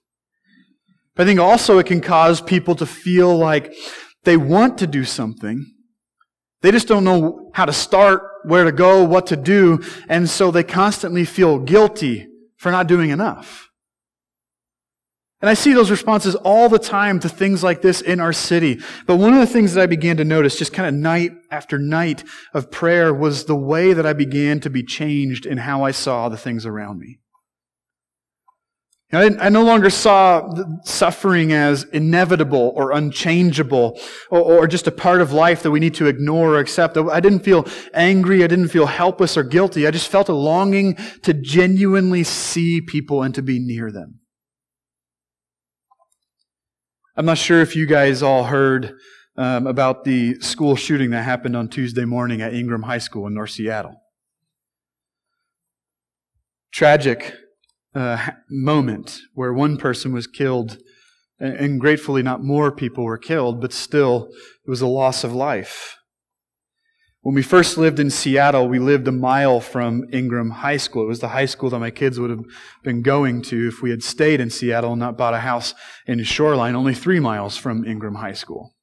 But 1.14 1.22
I 1.22 1.26
think 1.26 1.40
also 1.40 1.78
it 1.78 1.86
can 1.86 2.02
cause 2.02 2.42
people 2.42 2.74
to 2.76 2.86
feel 2.86 3.34
like 3.34 3.72
they 4.24 4.36
want 4.36 4.76
to 4.78 4.86
do 4.86 5.04
something. 5.04 5.64
They 6.60 6.70
just 6.70 6.86
don't 6.86 7.04
know 7.04 7.50
how 7.54 7.64
to 7.64 7.72
start, 7.72 8.22
where 8.44 8.64
to 8.64 8.72
go, 8.72 9.04
what 9.04 9.26
to 9.28 9.36
do, 9.36 9.82
and 10.06 10.28
so 10.28 10.50
they 10.50 10.64
constantly 10.64 11.24
feel 11.24 11.58
guilty 11.58 12.26
for 12.58 12.70
not 12.70 12.86
doing 12.86 13.08
enough. 13.08 13.69
And 15.40 15.48
I 15.48 15.54
see 15.54 15.72
those 15.72 15.90
responses 15.90 16.34
all 16.34 16.68
the 16.68 16.78
time 16.78 17.18
to 17.20 17.28
things 17.28 17.62
like 17.64 17.80
this 17.80 18.02
in 18.02 18.20
our 18.20 18.32
city. 18.32 18.80
But 19.06 19.16
one 19.16 19.32
of 19.32 19.40
the 19.40 19.46
things 19.46 19.72
that 19.72 19.82
I 19.82 19.86
began 19.86 20.18
to 20.18 20.24
notice 20.24 20.58
just 20.58 20.74
kind 20.74 20.86
of 20.86 21.00
night 21.00 21.32
after 21.50 21.78
night 21.78 22.24
of 22.52 22.70
prayer 22.70 23.14
was 23.14 23.46
the 23.46 23.56
way 23.56 23.94
that 23.94 24.04
I 24.04 24.12
began 24.12 24.60
to 24.60 24.70
be 24.70 24.82
changed 24.82 25.46
in 25.46 25.58
how 25.58 25.82
I 25.82 25.92
saw 25.92 26.28
the 26.28 26.36
things 26.36 26.66
around 26.66 26.98
me. 26.98 27.20
I, 29.12 29.30
I, 29.40 29.48
no 29.48 29.64
longer 29.64 29.90
saw 29.90 30.52
suffering 30.84 31.52
as 31.52 31.82
inevitable 31.84 32.72
or 32.76 32.92
unchangeable 32.92 33.98
or, 34.30 34.40
or, 34.40 34.66
just 34.68 34.86
a 34.86 34.92
part 34.92 35.20
of 35.20 35.32
life 35.32 35.64
that 35.64 35.72
we 35.72 35.80
need 35.80 35.94
to 35.94 36.06
ignore 36.06 36.50
or 36.50 36.58
accept. 36.60 36.96
I 36.96 37.18
didn't 37.18 37.40
feel 37.40 37.66
angry. 37.92 38.44
I 38.44 38.46
didn't 38.46 38.68
feel 38.68 38.86
helpless 38.86 39.36
or 39.36 39.42
guilty. 39.42 39.84
I 39.84 39.90
just 39.90 40.08
felt 40.08 40.28
a 40.28 40.32
longing 40.32 40.94
to 41.22 41.34
genuinely 41.34 42.22
see 42.22 42.80
people 42.80 43.24
and 43.24 43.34
to 43.34 43.42
be 43.42 43.58
near 43.58 43.90
them. 43.90 44.19
I'm 47.20 47.26
not 47.26 47.36
sure 47.36 47.60
if 47.60 47.76
you 47.76 47.84
guys 47.84 48.22
all 48.22 48.44
heard 48.44 48.94
um, 49.36 49.66
about 49.66 50.04
the 50.04 50.40
school 50.40 50.74
shooting 50.74 51.10
that 51.10 51.20
happened 51.20 51.54
on 51.54 51.68
Tuesday 51.68 52.06
morning 52.06 52.40
at 52.40 52.54
Ingraham 52.54 52.84
High 52.84 52.96
School 52.96 53.26
in 53.26 53.34
North 53.34 53.50
Seattle. 53.50 54.00
Tragic 56.72 57.34
uh, 57.94 58.30
moment 58.48 59.20
where 59.34 59.52
one 59.52 59.76
person 59.76 60.14
was 60.14 60.26
killed, 60.26 60.78
and, 61.38 61.52
and 61.56 61.78
gratefully 61.78 62.22
not 62.22 62.42
more 62.42 62.72
people 62.72 63.04
were 63.04 63.18
killed, 63.18 63.60
but 63.60 63.74
still 63.74 64.30
it 64.66 64.70
was 64.70 64.80
a 64.80 64.86
loss 64.86 65.22
of 65.22 65.34
life. 65.34 65.98
When 67.22 67.34
we 67.34 67.42
first 67.42 67.76
lived 67.76 68.00
in 68.00 68.08
Seattle, 68.08 68.66
we 68.66 68.78
lived 68.78 69.06
a 69.06 69.12
mile 69.12 69.60
from 69.60 70.04
Ingraham 70.10 70.50
High 70.50 70.78
School. 70.78 71.04
It 71.04 71.08
was 71.08 71.20
the 71.20 71.28
high 71.28 71.44
school 71.44 71.68
that 71.68 71.78
my 71.78 71.90
kids 71.90 72.18
would 72.18 72.30
have 72.30 72.44
been 72.82 73.02
going 73.02 73.42
to 73.42 73.68
if 73.68 73.82
we 73.82 73.90
had 73.90 74.02
stayed 74.02 74.40
in 74.40 74.48
Seattle 74.48 74.92
and 74.92 75.00
not 75.00 75.18
bought 75.18 75.34
a 75.34 75.40
house 75.40 75.74
in 76.06 76.22
Shoreline, 76.24 76.74
only 76.74 76.94
three 76.94 77.20
miles 77.20 77.58
from 77.58 77.84
Ingraham 77.84 78.16
High 78.16 78.32
School. 78.32 78.74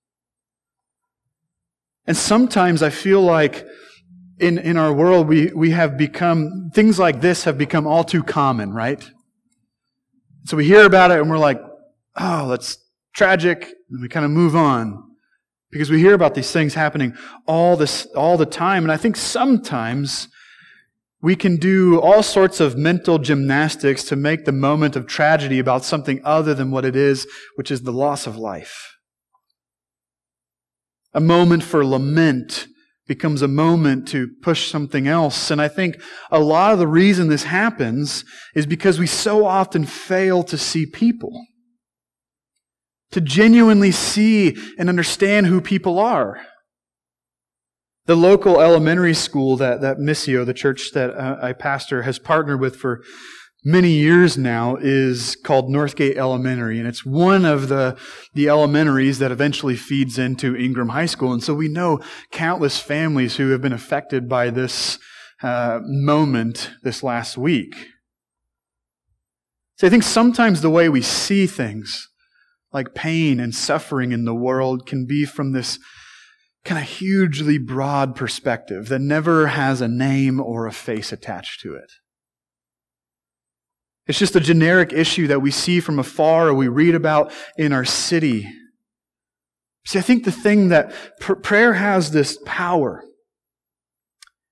And 2.05 2.15
sometimes 2.15 2.83
I 2.83 2.91
feel 2.91 3.21
like 3.21 3.65
in, 4.39 4.59
in 4.59 4.77
our 4.77 4.93
world, 4.93 5.27
we, 5.27 5.51
we 5.53 5.71
have 5.71 5.97
become, 5.97 6.69
things 6.75 6.99
like 6.99 7.21
this 7.21 7.45
have 7.45 7.57
become 7.57 7.87
all 7.87 8.03
too 8.03 8.21
common, 8.21 8.71
right? 8.71 9.03
So 10.45 10.55
we 10.55 10.65
hear 10.65 10.85
about 10.85 11.09
it 11.09 11.19
and 11.19 11.29
we're 11.29 11.39
like, 11.39 11.59
oh, 12.15 12.47
that's 12.49 12.77
tragic. 13.15 13.63
And 13.89 14.01
we 14.01 14.09
kind 14.09 14.25
of 14.25 14.31
move 14.31 14.55
on. 14.55 15.06
Because 15.77 15.91
we 15.91 15.99
hear 15.99 16.15
about 16.15 16.33
these 16.33 16.51
things 16.51 16.73
happening 16.73 17.15
all 17.45 17.77
this, 17.77 18.07
all 18.15 18.35
the 18.35 18.47
time. 18.47 18.83
And 18.83 18.91
I 18.91 18.97
think 18.97 19.15
sometimes 19.15 20.27
we 21.21 21.35
can 21.35 21.57
do 21.57 21.99
all 21.99 22.23
sorts 22.23 22.59
of 22.59 22.75
mental 22.75 23.19
gymnastics 23.19 24.03
to 24.05 24.15
make 24.15 24.45
the 24.45 24.51
moment 24.51 24.95
of 24.95 25.05
tragedy 25.05 25.59
about 25.59 25.85
something 25.85 26.19
other 26.23 26.55
than 26.55 26.71
what 26.71 26.83
it 26.83 26.95
is, 26.95 27.27
which 27.57 27.69
is 27.69 27.83
the 27.83 27.91
loss 27.91 28.25
of 28.25 28.35
life. 28.35 28.97
A 31.13 31.19
moment 31.19 31.61
for 31.61 31.85
lament 31.85 32.65
becomes 33.07 33.43
a 33.43 33.47
moment 33.47 34.07
to 34.07 34.29
push 34.41 34.71
something 34.71 35.07
else. 35.07 35.51
And 35.51 35.61
I 35.61 35.67
think 35.67 36.01
a 36.31 36.39
lot 36.39 36.73
of 36.73 36.79
the 36.79 36.87
reason 36.87 37.29
this 37.29 37.43
happens 37.43 38.25
is 38.55 38.65
because 38.65 38.97
we 38.97 39.05
so 39.05 39.45
often 39.45 39.85
fail 39.85 40.41
to 40.41 40.57
see 40.57 40.87
people 40.87 41.45
to 43.11 43.21
genuinely 43.21 43.91
see 43.91 44.55
and 44.77 44.89
understand 44.89 45.47
who 45.47 45.61
people 45.61 45.99
are. 45.99 46.41
The 48.05 48.15
local 48.15 48.61
elementary 48.61 49.13
school 49.13 49.57
that, 49.57 49.81
that 49.81 49.97
Missio, 49.97 50.45
the 50.45 50.53
church 50.53 50.91
that 50.93 51.11
uh, 51.11 51.37
I 51.41 51.53
pastor, 51.53 52.03
has 52.03 52.19
partnered 52.19 52.61
with 52.61 52.77
for 52.77 53.03
many 53.65 53.91
years 53.91 54.37
now 54.37 54.77
is 54.77 55.35
called 55.43 55.69
Northgate 55.69 56.15
Elementary. 56.15 56.79
And 56.79 56.87
it's 56.87 57.05
one 57.05 57.43
of 57.43 57.67
the, 57.67 57.97
the 58.33 58.47
elementaries 58.47 59.19
that 59.19 59.31
eventually 59.31 59.75
feeds 59.75 60.17
into 60.17 60.55
Ingraham 60.55 60.89
High 60.89 61.05
School. 61.05 61.33
And 61.33 61.43
so 61.43 61.53
we 61.53 61.67
know 61.67 61.99
countless 62.31 62.79
families 62.79 63.35
who 63.35 63.49
have 63.49 63.61
been 63.61 63.73
affected 63.73 64.29
by 64.29 64.51
this 64.51 64.99
uh, 65.43 65.79
moment 65.83 66.71
this 66.83 67.03
last 67.03 67.37
week. 67.37 67.75
So 69.75 69.85
I 69.85 69.89
think 69.89 70.03
sometimes 70.03 70.61
the 70.61 70.69
way 70.69 70.87
we 70.87 71.01
see 71.01 71.45
things 71.45 72.07
like 72.73 72.93
pain 72.93 73.39
and 73.39 73.55
suffering 73.55 74.11
in 74.11 74.25
the 74.25 74.35
world 74.35 74.85
can 74.85 75.05
be 75.05 75.25
from 75.25 75.51
this 75.51 75.79
kind 76.65 76.81
of 76.81 76.89
hugely 76.89 77.57
broad 77.57 78.15
perspective 78.15 78.89
that 78.89 78.99
never 78.99 79.47
has 79.47 79.79
a 79.79 79.87
name 79.87 80.39
or 80.39 80.67
a 80.67 80.71
face 80.71 81.11
attached 81.11 81.61
to 81.61 81.75
it. 81.75 81.91
It's 84.05 84.19
just 84.19 84.35
a 84.35 84.41
generic 84.41 84.93
issue 84.93 85.27
that 85.27 85.41
we 85.41 85.51
see 85.51 85.79
from 85.79 85.99
afar 85.99 86.49
or 86.49 86.53
we 86.53 86.67
read 86.67 86.95
about 86.95 87.31
in 87.57 87.73
our 87.73 87.85
city. 87.85 88.49
See, 89.85 89.99
I 89.99 90.01
think 90.01 90.25
the 90.25 90.31
thing 90.31 90.69
that 90.69 90.93
pr- 91.19 91.35
prayer 91.35 91.73
has 91.73 92.11
this 92.11 92.37
power 92.45 93.03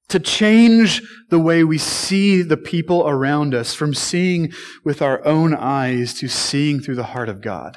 to 0.08 0.20
change 0.20 1.02
the 1.30 1.40
way 1.40 1.64
we 1.64 1.78
see 1.78 2.42
the 2.42 2.58
people 2.58 3.08
around 3.08 3.56
us 3.56 3.74
from 3.74 3.94
seeing 3.94 4.54
with 4.84 5.02
our 5.02 5.26
own 5.26 5.54
eyes 5.54 6.14
to 6.16 6.28
seeing 6.28 6.80
through 6.80 6.96
the 6.96 7.04
heart 7.06 7.28
of 7.28 7.42
God. 7.42 7.76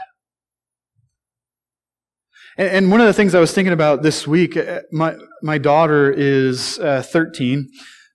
And, 2.58 2.90
one 2.90 3.00
of 3.00 3.06
the 3.06 3.12
things 3.12 3.36
I 3.36 3.40
was 3.40 3.52
thinking 3.52 3.72
about 3.72 4.02
this 4.02 4.26
week, 4.26 4.56
uh, 4.56 4.80
my, 4.90 5.14
my 5.42 5.58
daughter 5.58 6.10
is 6.10 6.80
uh, 6.80 7.02
13. 7.02 7.68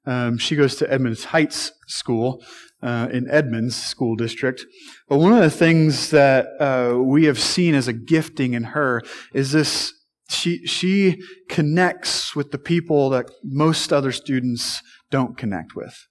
Um, 0.06 0.38
she 0.38 0.58
goes 0.58 0.76
to 0.76 0.92
Edmonds 0.92 1.24
Heights 1.24 1.72
School 1.88 2.44
uh, 2.82 3.08
in 3.10 3.30
Edmonds 3.30 3.78
School 3.78 4.18
District. 4.18 4.66
But 5.08 5.20
one 5.20 5.32
of 5.32 5.40
the 5.40 5.50
things 5.50 6.10
that 6.10 6.48
uh, 6.60 7.00
we 7.00 7.24
have 7.24 7.40
seen 7.40 7.74
as 7.74 7.88
a 7.88 7.94
gifting 7.94 8.54
in 8.54 8.64
her 8.66 9.02
is 9.34 9.54
this 9.54 9.94
she, 10.30 10.66
she 10.66 11.22
connects 11.48 12.36
with 12.36 12.52
the 12.52 12.58
people 12.58 13.10
that 13.12 13.32
most 13.46 13.94
other 13.94 14.12
students 14.12 14.82
don't 15.10 15.38
connect 15.38 15.74
with. 15.74 16.06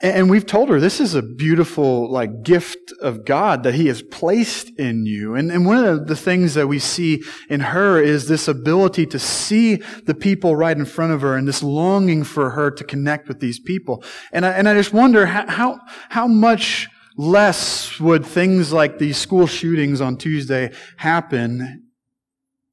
And 0.00 0.28
we've 0.28 0.44
told 0.44 0.68
her 0.68 0.78
this 0.78 1.00
is 1.00 1.14
a 1.14 1.22
beautiful, 1.22 2.10
like, 2.10 2.42
gift 2.42 2.92
of 3.00 3.24
God 3.24 3.62
that 3.62 3.74
He 3.74 3.86
has 3.86 4.02
placed 4.02 4.68
in 4.78 5.06
you. 5.06 5.34
And, 5.34 5.50
and 5.50 5.64
one 5.64 5.82
of 5.82 6.06
the 6.06 6.16
things 6.16 6.52
that 6.52 6.66
we 6.66 6.78
see 6.78 7.22
in 7.48 7.60
her 7.60 7.98
is 7.98 8.28
this 8.28 8.46
ability 8.46 9.06
to 9.06 9.18
see 9.18 9.76
the 10.04 10.14
people 10.14 10.54
right 10.54 10.76
in 10.76 10.84
front 10.84 11.12
of 11.12 11.22
her 11.22 11.34
and 11.34 11.48
this 11.48 11.62
longing 11.62 12.24
for 12.24 12.50
her 12.50 12.70
to 12.72 12.84
connect 12.84 13.26
with 13.26 13.40
these 13.40 13.58
people. 13.58 14.04
And 14.32 14.44
I, 14.44 14.50
and 14.50 14.68
I 14.68 14.74
just 14.74 14.92
wonder 14.92 15.24
how, 15.24 15.48
how, 15.48 15.80
how 16.10 16.26
much 16.26 16.88
less 17.16 17.98
would 17.98 18.26
things 18.26 18.74
like 18.74 18.98
these 18.98 19.16
school 19.16 19.46
shootings 19.46 20.02
on 20.02 20.18
Tuesday 20.18 20.74
happen 20.98 21.84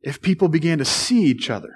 if 0.01 0.21
people 0.21 0.49
began 0.49 0.77
to 0.79 0.85
see 0.85 1.23
each 1.23 1.49
other? 1.49 1.73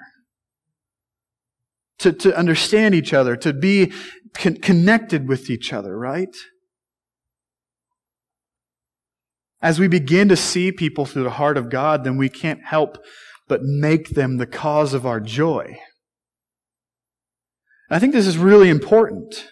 To, 1.98 2.12
to 2.12 2.36
understand 2.36 2.94
each 2.94 3.12
other, 3.12 3.34
to 3.36 3.52
be 3.52 3.92
con- 4.32 4.58
connected 4.58 5.26
with 5.26 5.50
each 5.50 5.72
other, 5.72 5.98
right? 5.98 6.34
As 9.60 9.80
we 9.80 9.88
begin 9.88 10.28
to 10.28 10.36
see 10.36 10.70
people 10.70 11.06
through 11.06 11.24
the 11.24 11.30
heart 11.30 11.56
of 11.56 11.70
God, 11.70 12.04
then 12.04 12.16
we 12.16 12.28
can't 12.28 12.64
help 12.64 12.98
but 13.48 13.62
make 13.62 14.10
them 14.10 14.36
the 14.36 14.46
cause 14.46 14.94
of 14.94 15.04
our 15.06 15.18
joy. 15.18 15.80
I 17.90 17.98
think 17.98 18.12
this 18.12 18.26
is 18.28 18.38
really 18.38 18.68
important. 18.68 19.48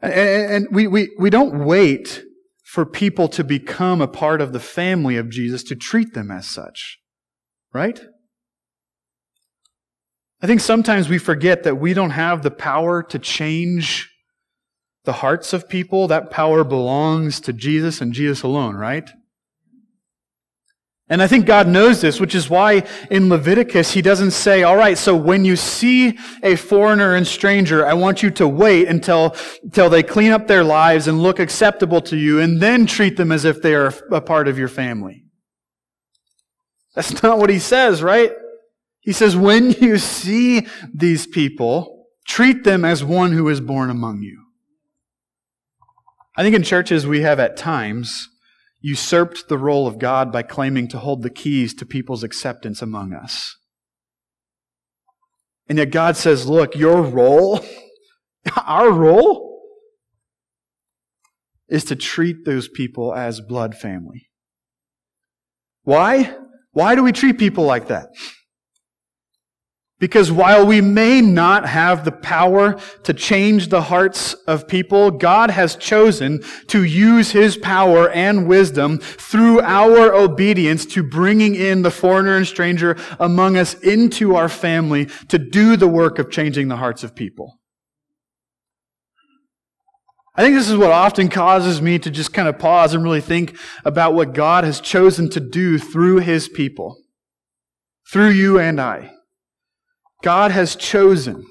And, 0.00 0.68
we, 0.70 0.86
we, 0.86 1.10
we 1.18 1.30
don't 1.30 1.64
wait 1.64 2.22
for 2.62 2.84
people 2.86 3.26
to 3.28 3.42
become 3.42 4.00
a 4.00 4.06
part 4.06 4.40
of 4.40 4.52
the 4.52 4.60
family 4.60 5.16
of 5.16 5.30
Jesus 5.30 5.64
to 5.64 5.74
treat 5.74 6.14
them 6.14 6.30
as 6.30 6.46
such. 6.46 6.98
Right? 7.72 8.00
I 10.42 10.46
think 10.46 10.60
sometimes 10.60 11.08
we 11.08 11.18
forget 11.18 11.62
that 11.62 11.76
we 11.76 11.94
don't 11.94 12.10
have 12.10 12.42
the 12.42 12.50
power 12.50 13.02
to 13.04 13.18
change 13.18 14.10
the 15.04 15.14
hearts 15.14 15.52
of 15.52 15.68
people. 15.68 16.08
That 16.08 16.30
power 16.30 16.62
belongs 16.62 17.40
to 17.40 17.52
Jesus 17.52 18.00
and 18.00 18.12
Jesus 18.12 18.42
alone, 18.42 18.76
right? 18.76 19.08
And 21.08 21.22
I 21.22 21.28
think 21.28 21.46
God 21.46 21.68
knows 21.68 22.00
this, 22.00 22.18
which 22.18 22.34
is 22.34 22.50
why 22.50 22.84
in 23.10 23.28
Leviticus 23.28 23.92
he 23.92 24.02
doesn't 24.02 24.32
say, 24.32 24.64
all 24.64 24.76
right, 24.76 24.98
so 24.98 25.14
when 25.14 25.44
you 25.44 25.54
see 25.54 26.18
a 26.42 26.56
foreigner 26.56 27.14
and 27.14 27.24
stranger, 27.24 27.86
I 27.86 27.94
want 27.94 28.24
you 28.24 28.30
to 28.32 28.48
wait 28.48 28.88
until, 28.88 29.36
until 29.62 29.88
they 29.88 30.02
clean 30.02 30.32
up 30.32 30.48
their 30.48 30.64
lives 30.64 31.06
and 31.06 31.22
look 31.22 31.38
acceptable 31.38 32.00
to 32.02 32.16
you 32.16 32.40
and 32.40 32.60
then 32.60 32.86
treat 32.86 33.16
them 33.16 33.30
as 33.30 33.44
if 33.44 33.62
they 33.62 33.74
are 33.74 33.94
a 34.10 34.20
part 34.20 34.48
of 34.48 34.58
your 34.58 34.68
family. 34.68 35.24
That's 36.96 37.22
not 37.22 37.38
what 37.38 37.50
he 37.50 37.60
says, 37.60 38.02
right? 38.02 38.32
He 39.06 39.12
says, 39.12 39.36
when 39.36 39.70
you 39.70 39.98
see 39.98 40.66
these 40.92 41.28
people, 41.28 42.08
treat 42.26 42.64
them 42.64 42.84
as 42.84 43.04
one 43.04 43.30
who 43.30 43.48
is 43.48 43.60
born 43.60 43.88
among 43.88 44.22
you. 44.22 44.42
I 46.36 46.42
think 46.42 46.56
in 46.56 46.64
churches 46.64 47.06
we 47.06 47.20
have 47.20 47.38
at 47.38 47.56
times 47.56 48.28
usurped 48.80 49.48
the 49.48 49.58
role 49.58 49.86
of 49.86 50.00
God 50.00 50.32
by 50.32 50.42
claiming 50.42 50.88
to 50.88 50.98
hold 50.98 51.22
the 51.22 51.30
keys 51.30 51.72
to 51.74 51.86
people's 51.86 52.24
acceptance 52.24 52.82
among 52.82 53.14
us. 53.14 53.56
And 55.68 55.78
yet 55.78 55.92
God 55.92 56.16
says, 56.16 56.48
look, 56.48 56.74
your 56.74 57.00
role, 57.00 57.64
our 58.66 58.90
role, 58.90 59.62
is 61.68 61.84
to 61.84 61.96
treat 61.96 62.44
those 62.44 62.68
people 62.68 63.14
as 63.14 63.40
blood 63.40 63.76
family. 63.76 64.26
Why? 65.84 66.36
Why 66.72 66.96
do 66.96 67.04
we 67.04 67.12
treat 67.12 67.38
people 67.38 67.64
like 67.64 67.86
that? 67.86 68.08
Because 69.98 70.30
while 70.30 70.66
we 70.66 70.82
may 70.82 71.22
not 71.22 71.66
have 71.66 72.04
the 72.04 72.12
power 72.12 72.78
to 73.04 73.14
change 73.14 73.68
the 73.68 73.80
hearts 73.80 74.34
of 74.46 74.68
people, 74.68 75.10
God 75.10 75.50
has 75.50 75.74
chosen 75.74 76.42
to 76.66 76.84
use 76.84 77.30
His 77.30 77.56
power 77.56 78.10
and 78.10 78.46
wisdom 78.46 78.98
through 78.98 79.62
our 79.62 80.14
obedience 80.14 80.84
to 80.86 81.02
bringing 81.02 81.54
in 81.54 81.80
the 81.80 81.90
foreigner 81.90 82.36
and 82.36 82.46
stranger 82.46 82.98
among 83.18 83.56
us 83.56 83.72
into 83.72 84.36
our 84.36 84.50
family 84.50 85.06
to 85.28 85.38
do 85.38 85.76
the 85.76 85.88
work 85.88 86.18
of 86.18 86.30
changing 86.30 86.68
the 86.68 86.76
hearts 86.76 87.02
of 87.02 87.14
people. 87.14 87.58
I 90.34 90.42
think 90.42 90.54
this 90.54 90.68
is 90.68 90.76
what 90.76 90.92
often 90.92 91.30
causes 91.30 91.80
me 91.80 91.98
to 92.00 92.10
just 92.10 92.34
kind 92.34 92.46
of 92.46 92.58
pause 92.58 92.92
and 92.92 93.02
really 93.02 93.22
think 93.22 93.56
about 93.86 94.12
what 94.12 94.34
God 94.34 94.64
has 94.64 94.82
chosen 94.82 95.30
to 95.30 95.40
do 95.40 95.78
through 95.78 96.18
His 96.18 96.50
people, 96.50 96.98
through 98.12 98.28
you 98.28 98.58
and 98.58 98.78
I. 98.78 99.15
God 100.22 100.50
has 100.50 100.76
chosen 100.76 101.46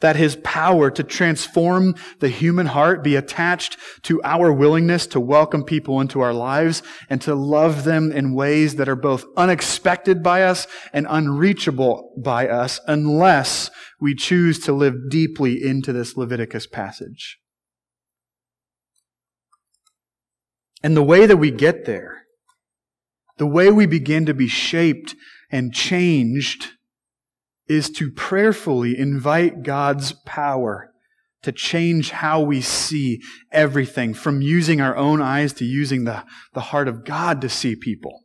that 0.00 0.16
his 0.16 0.36
power 0.36 0.90
to 0.90 1.02
transform 1.02 1.94
the 2.20 2.28
human 2.28 2.66
heart 2.66 3.02
be 3.02 3.16
attached 3.16 3.76
to 4.02 4.22
our 4.22 4.52
willingness 4.52 5.06
to 5.08 5.18
welcome 5.18 5.64
people 5.64 6.00
into 6.00 6.20
our 6.20 6.32
lives 6.32 6.82
and 7.10 7.20
to 7.20 7.34
love 7.34 7.84
them 7.84 8.12
in 8.12 8.34
ways 8.34 8.76
that 8.76 8.88
are 8.88 8.96
both 8.96 9.24
unexpected 9.36 10.22
by 10.22 10.42
us 10.42 10.66
and 10.92 11.06
unreachable 11.08 12.12
by 12.22 12.46
us 12.46 12.78
unless 12.86 13.70
we 14.00 14.14
choose 14.14 14.60
to 14.60 14.72
live 14.72 14.94
deeply 15.10 15.62
into 15.62 15.92
this 15.92 16.16
Leviticus 16.16 16.66
passage. 16.66 17.38
And 20.80 20.96
the 20.96 21.02
way 21.02 21.26
that 21.26 21.38
we 21.38 21.50
get 21.50 21.86
there, 21.86 22.22
the 23.38 23.46
way 23.46 23.70
we 23.70 23.86
begin 23.86 24.26
to 24.26 24.34
be 24.34 24.46
shaped 24.46 25.16
and 25.50 25.74
changed 25.74 26.74
is 27.68 27.90
to 27.90 28.10
prayerfully 28.10 28.98
invite 28.98 29.62
God's 29.62 30.12
power 30.12 30.92
to 31.42 31.52
change 31.52 32.10
how 32.10 32.40
we 32.40 32.60
see 32.60 33.22
everything 33.52 34.12
from 34.12 34.42
using 34.42 34.80
our 34.80 34.96
own 34.96 35.22
eyes 35.22 35.52
to 35.54 35.64
using 35.64 36.04
the, 36.04 36.24
the 36.52 36.60
heart 36.60 36.88
of 36.88 37.04
God 37.04 37.40
to 37.42 37.48
see 37.48 37.76
people. 37.76 38.24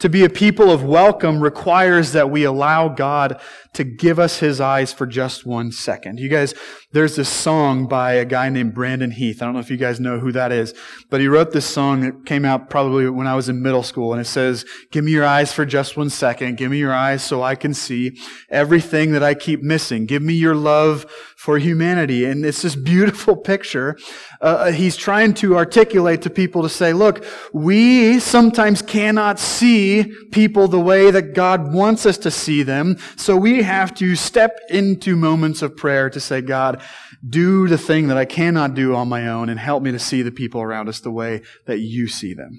To 0.00 0.08
be 0.08 0.24
a 0.24 0.30
people 0.30 0.70
of 0.70 0.84
welcome 0.84 1.40
requires 1.40 2.12
that 2.12 2.30
we 2.30 2.44
allow 2.44 2.88
God 2.88 3.40
to 3.72 3.82
give 3.82 4.20
us 4.20 4.38
his 4.38 4.60
eyes 4.60 4.92
for 4.92 5.06
just 5.06 5.44
one 5.44 5.72
second. 5.72 6.20
You 6.20 6.28
guys, 6.28 6.54
there's 6.92 7.16
this 7.16 7.28
song 7.28 7.88
by 7.88 8.12
a 8.12 8.24
guy 8.24 8.48
named 8.48 8.74
Brandon 8.74 9.10
Heath. 9.10 9.42
I 9.42 9.44
don't 9.44 9.54
know 9.54 9.60
if 9.60 9.72
you 9.72 9.76
guys 9.76 9.98
know 9.98 10.20
who 10.20 10.30
that 10.30 10.52
is, 10.52 10.72
but 11.10 11.20
he 11.20 11.26
wrote 11.26 11.50
this 11.50 11.66
song 11.66 12.02
that 12.02 12.26
came 12.26 12.44
out 12.44 12.70
probably 12.70 13.10
when 13.10 13.26
I 13.26 13.34
was 13.34 13.48
in 13.48 13.60
middle 13.60 13.82
school 13.82 14.12
and 14.12 14.20
it 14.20 14.26
says, 14.26 14.64
give 14.92 15.04
me 15.04 15.10
your 15.10 15.26
eyes 15.26 15.52
for 15.52 15.66
just 15.66 15.96
one 15.96 16.10
second. 16.10 16.58
Give 16.58 16.70
me 16.70 16.78
your 16.78 16.94
eyes 16.94 17.24
so 17.24 17.42
I 17.42 17.56
can 17.56 17.74
see 17.74 18.16
everything 18.50 19.10
that 19.12 19.24
I 19.24 19.34
keep 19.34 19.62
missing. 19.62 20.06
Give 20.06 20.22
me 20.22 20.34
your 20.34 20.54
love 20.54 21.06
for 21.38 21.56
humanity. 21.58 22.24
And 22.24 22.44
it's 22.44 22.62
this 22.62 22.74
beautiful 22.74 23.36
picture. 23.36 23.96
Uh, 24.40 24.72
he's 24.72 24.96
trying 24.96 25.34
to 25.34 25.56
articulate 25.56 26.20
to 26.22 26.30
people 26.30 26.62
to 26.62 26.68
say, 26.68 26.92
look, 26.92 27.24
we 27.52 28.18
sometimes 28.18 28.82
cannot 28.82 29.38
see 29.38 30.12
people 30.32 30.66
the 30.66 30.80
way 30.80 31.12
that 31.12 31.34
God 31.34 31.72
wants 31.72 32.06
us 32.06 32.18
to 32.18 32.30
see 32.32 32.64
them. 32.64 32.96
So 33.14 33.36
we 33.36 33.62
have 33.62 33.94
to 33.94 34.16
step 34.16 34.58
into 34.68 35.14
moments 35.14 35.62
of 35.62 35.76
prayer 35.76 36.10
to 36.10 36.18
say, 36.18 36.40
God, 36.40 36.82
do 37.26 37.68
the 37.68 37.78
thing 37.78 38.08
that 38.08 38.16
I 38.16 38.24
cannot 38.24 38.74
do 38.74 38.96
on 38.96 39.08
my 39.08 39.28
own 39.28 39.48
and 39.48 39.60
help 39.60 39.84
me 39.84 39.92
to 39.92 39.98
see 40.00 40.22
the 40.22 40.32
people 40.32 40.60
around 40.60 40.88
us 40.88 40.98
the 40.98 41.12
way 41.12 41.42
that 41.66 41.78
you 41.78 42.08
see 42.08 42.34
them. 42.34 42.58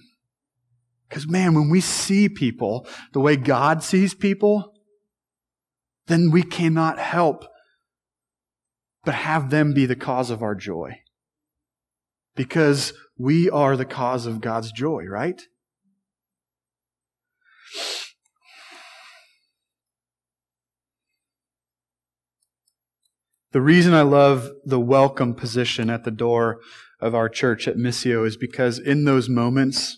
Because 1.10 1.28
man, 1.28 1.54
when 1.54 1.70
we 1.70 1.82
see 1.82 2.30
people 2.30 2.88
the 3.12 3.20
way 3.20 3.36
God 3.36 3.84
sees 3.84 4.14
people, 4.14 4.72
then 6.08 6.32
we 6.32 6.44
cannot 6.44 6.98
help 6.98 7.46
but 9.04 9.16
have 9.16 9.50
them 9.50 9.74
be 9.74 9.86
the 9.86 9.96
cause 9.96 10.30
of 10.30 10.44
our 10.44 10.56
joy. 10.56 11.00
Because 12.36 12.94
we 13.18 13.50
are 13.50 13.76
the 13.76 13.86
cause 13.86 14.26
of 14.26 14.42
God's 14.42 14.72
joy, 14.72 15.04
right? 15.06 15.42
The 23.52 23.62
reason 23.62 23.96
I 23.96 24.04
love 24.04 24.52
the 24.64 24.80
welcome 24.80 25.34
position 25.34 25.90
at 25.90 26.04
the 26.04 26.12
door 26.12 26.60
of 27.00 27.16
our 27.16 27.28
church 27.28 27.68
at 27.68 27.78
Missio 27.78 28.26
is 28.26 28.38
because 28.38 28.78
in 28.78 29.06
those 29.06 29.28
moments, 29.28 29.98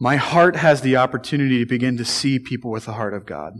my 0.00 0.16
heart 0.16 0.56
has 0.56 0.80
the 0.80 0.96
opportunity 0.96 1.60
to 1.60 1.68
begin 1.68 1.96
to 1.98 2.04
see 2.04 2.38
people 2.40 2.70
with 2.70 2.86
the 2.86 2.94
heart 2.94 3.14
of 3.14 3.26
God. 3.26 3.54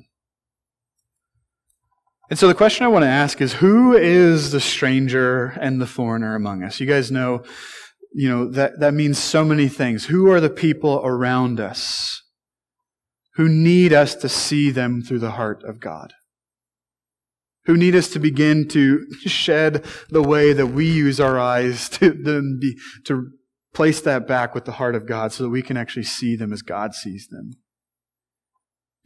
And 2.31 2.39
so 2.39 2.47
the 2.47 2.55
question 2.55 2.85
I 2.85 2.89
want 2.89 3.05
to 3.05 3.09
ask 3.09 3.41
is 3.41 3.55
who 3.55 3.97
is 3.97 4.51
the 4.51 4.61
stranger 4.61 5.47
and 5.61 5.81
the 5.81 5.87
foreigner 5.87 6.35
among 6.35 6.63
us? 6.63 6.79
You 6.79 6.87
guys 6.87 7.11
know, 7.11 7.43
you 8.13 8.29
know, 8.29 8.51
that, 8.51 8.81
that 8.81 8.93
means 8.95 9.19
so 9.19 9.45
many 9.45 9.69
things. 9.69 10.07
Who 10.07 10.31
are 10.31 10.41
the 10.41 10.51
people 10.51 11.01
around 11.05 11.59
us 11.59 12.23
who 13.37 13.49
need 13.49 13.93
us 13.93 14.15
to 14.17 14.29
see 14.29 14.71
them 14.71 15.01
through 15.01 15.21
the 15.21 15.33
heart 15.33 15.63
of 15.65 15.81
God? 15.81 16.13
Who 17.65 17.77
need 17.77 17.95
us 17.95 18.09
to 18.11 18.19
begin 18.19 18.69
to 18.69 19.07
shed 19.25 19.85
the 20.11 20.23
way 20.23 20.53
that 20.53 20.69
we 20.69 20.91
use 20.91 21.21
our 21.21 21.39
eyes 21.39 21.89
to, 21.91 22.61
to 23.05 23.31
place 23.73 24.01
that 24.03 24.27
back 24.27 24.55
with 24.55 24.65
the 24.65 24.73
heart 24.73 24.95
of 24.95 25.07
God 25.07 25.33
so 25.33 25.45
that 25.45 25.51
we 25.51 25.63
can 25.63 25.77
actually 25.77 26.05
see 26.05 26.37
them 26.37 26.53
as 26.53 26.63
God 26.63 26.95
sees 26.95 27.29
them. 27.29 27.53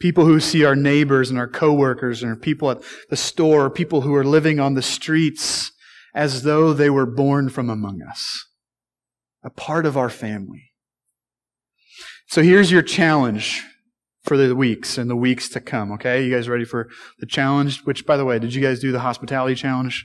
People 0.02 0.24
who 0.24 0.40
see 0.40 0.64
our 0.64 0.74
neighbors 0.74 1.30
and 1.30 1.38
our 1.38 1.46
coworkers 1.46 2.24
and 2.24 2.30
our 2.30 2.36
people 2.36 2.72
at 2.72 2.82
the 3.08 3.16
store, 3.16 3.70
people 3.70 4.00
who 4.00 4.12
are 4.16 4.24
living 4.24 4.58
on 4.58 4.74
the 4.74 4.82
streets 4.82 5.70
as 6.12 6.42
though 6.42 6.72
they 6.72 6.90
were 6.90 7.06
born 7.06 7.48
from 7.48 7.70
among 7.70 8.02
us, 8.02 8.48
a 9.44 9.48
part 9.48 9.86
of 9.86 9.96
our 9.96 10.10
family. 10.10 10.72
So 12.26 12.42
here's 12.42 12.72
your 12.72 12.82
challenge 12.82 13.62
for 14.24 14.36
the 14.36 14.56
weeks 14.56 14.98
and 14.98 15.08
the 15.08 15.14
weeks 15.14 15.48
to 15.50 15.60
come, 15.60 15.92
okay? 15.92 16.24
You 16.24 16.34
guys 16.34 16.48
ready 16.48 16.64
for 16.64 16.88
the 17.20 17.26
challenge? 17.26 17.82
Which, 17.84 18.04
by 18.04 18.16
the 18.16 18.24
way, 18.24 18.40
did 18.40 18.54
you 18.54 18.60
guys 18.60 18.80
do 18.80 18.90
the 18.90 18.98
hospitality 18.98 19.54
challenge? 19.54 20.04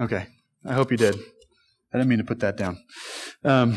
Okay. 0.00 0.26
I 0.64 0.72
hope 0.72 0.90
you 0.90 0.96
did. 0.96 1.16
I 1.92 1.98
didn't 1.98 2.08
mean 2.08 2.18
to 2.20 2.24
put 2.24 2.40
that 2.40 2.56
down. 2.56 2.78
Um, 3.44 3.76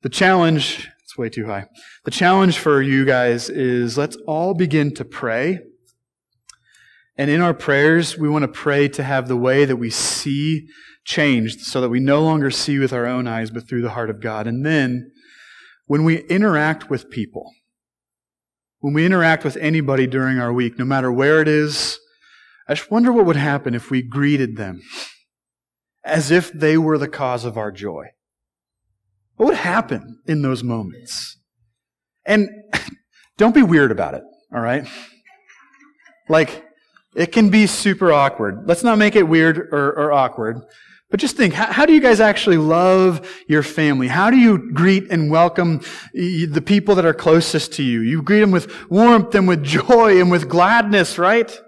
the 0.00 0.08
challenge 0.08 0.88
way 1.20 1.28
too 1.28 1.46
high. 1.46 1.66
The 2.04 2.10
challenge 2.10 2.58
for 2.58 2.82
you 2.82 3.04
guys 3.04 3.48
is 3.48 3.96
let's 3.96 4.16
all 4.26 4.54
begin 4.54 4.92
to 4.94 5.04
pray. 5.04 5.60
And 7.16 7.30
in 7.30 7.40
our 7.40 7.54
prayers, 7.54 8.18
we 8.18 8.28
want 8.28 8.42
to 8.42 8.48
pray 8.48 8.88
to 8.88 9.02
have 9.02 9.28
the 9.28 9.36
way 9.36 9.64
that 9.66 9.76
we 9.76 9.90
see 9.90 10.66
changed 11.04 11.60
so 11.60 11.80
that 11.80 11.90
we 11.90 12.00
no 12.00 12.22
longer 12.22 12.50
see 12.50 12.78
with 12.78 12.92
our 12.92 13.06
own 13.06 13.26
eyes, 13.26 13.50
but 13.50 13.68
through 13.68 13.82
the 13.82 13.90
heart 13.90 14.10
of 14.10 14.20
God. 14.20 14.46
And 14.46 14.64
then 14.64 15.12
when 15.86 16.04
we 16.04 16.20
interact 16.28 16.88
with 16.88 17.10
people, 17.10 17.52
when 18.78 18.94
we 18.94 19.04
interact 19.04 19.44
with 19.44 19.58
anybody 19.58 20.06
during 20.06 20.38
our 20.38 20.52
week, 20.52 20.78
no 20.78 20.84
matter 20.84 21.12
where 21.12 21.42
it 21.42 21.48
is, 21.48 21.98
I 22.66 22.74
just 22.74 22.90
wonder 22.90 23.12
what 23.12 23.26
would 23.26 23.36
happen 23.36 23.74
if 23.74 23.90
we 23.90 24.00
greeted 24.00 24.56
them 24.56 24.80
as 26.04 26.30
if 26.30 26.50
they 26.52 26.78
were 26.78 26.96
the 26.96 27.08
cause 27.08 27.44
of 27.44 27.58
our 27.58 27.70
joy. 27.70 28.06
What 29.40 29.46
would 29.46 29.56
happen 29.56 30.18
in 30.26 30.42
those 30.42 30.62
moments? 30.62 31.38
And 32.26 32.50
don't 33.38 33.54
be 33.54 33.62
weird 33.62 33.90
about 33.90 34.12
it, 34.12 34.22
all 34.52 34.60
right? 34.60 34.86
Like, 36.28 36.62
it 37.16 37.32
can 37.32 37.48
be 37.48 37.66
super 37.66 38.12
awkward. 38.12 38.68
Let's 38.68 38.84
not 38.84 38.98
make 38.98 39.16
it 39.16 39.22
weird 39.22 39.56
or, 39.72 39.92
or 39.92 40.12
awkward. 40.12 40.60
But 41.10 41.20
just 41.20 41.38
think, 41.38 41.54
how, 41.54 41.72
how, 41.72 41.86
do 41.86 41.94
you 41.94 42.02
guys 42.02 42.20
actually 42.20 42.58
love 42.58 43.26
your 43.48 43.62
family? 43.62 44.08
How 44.08 44.28
do 44.28 44.36
you 44.36 44.70
greet 44.74 45.10
and 45.10 45.30
welcome 45.30 45.80
the 46.12 46.62
people 46.62 46.94
that 46.96 47.06
are 47.06 47.14
closest 47.14 47.72
to 47.76 47.82
you? 47.82 48.02
You 48.02 48.20
greet 48.20 48.40
them 48.40 48.50
with 48.50 48.90
warmth 48.90 49.34
and 49.34 49.48
with 49.48 49.62
joy 49.88 50.20
and 50.20 50.30
with 50.30 50.50
gladness, 50.50 51.16
right? 51.16 51.58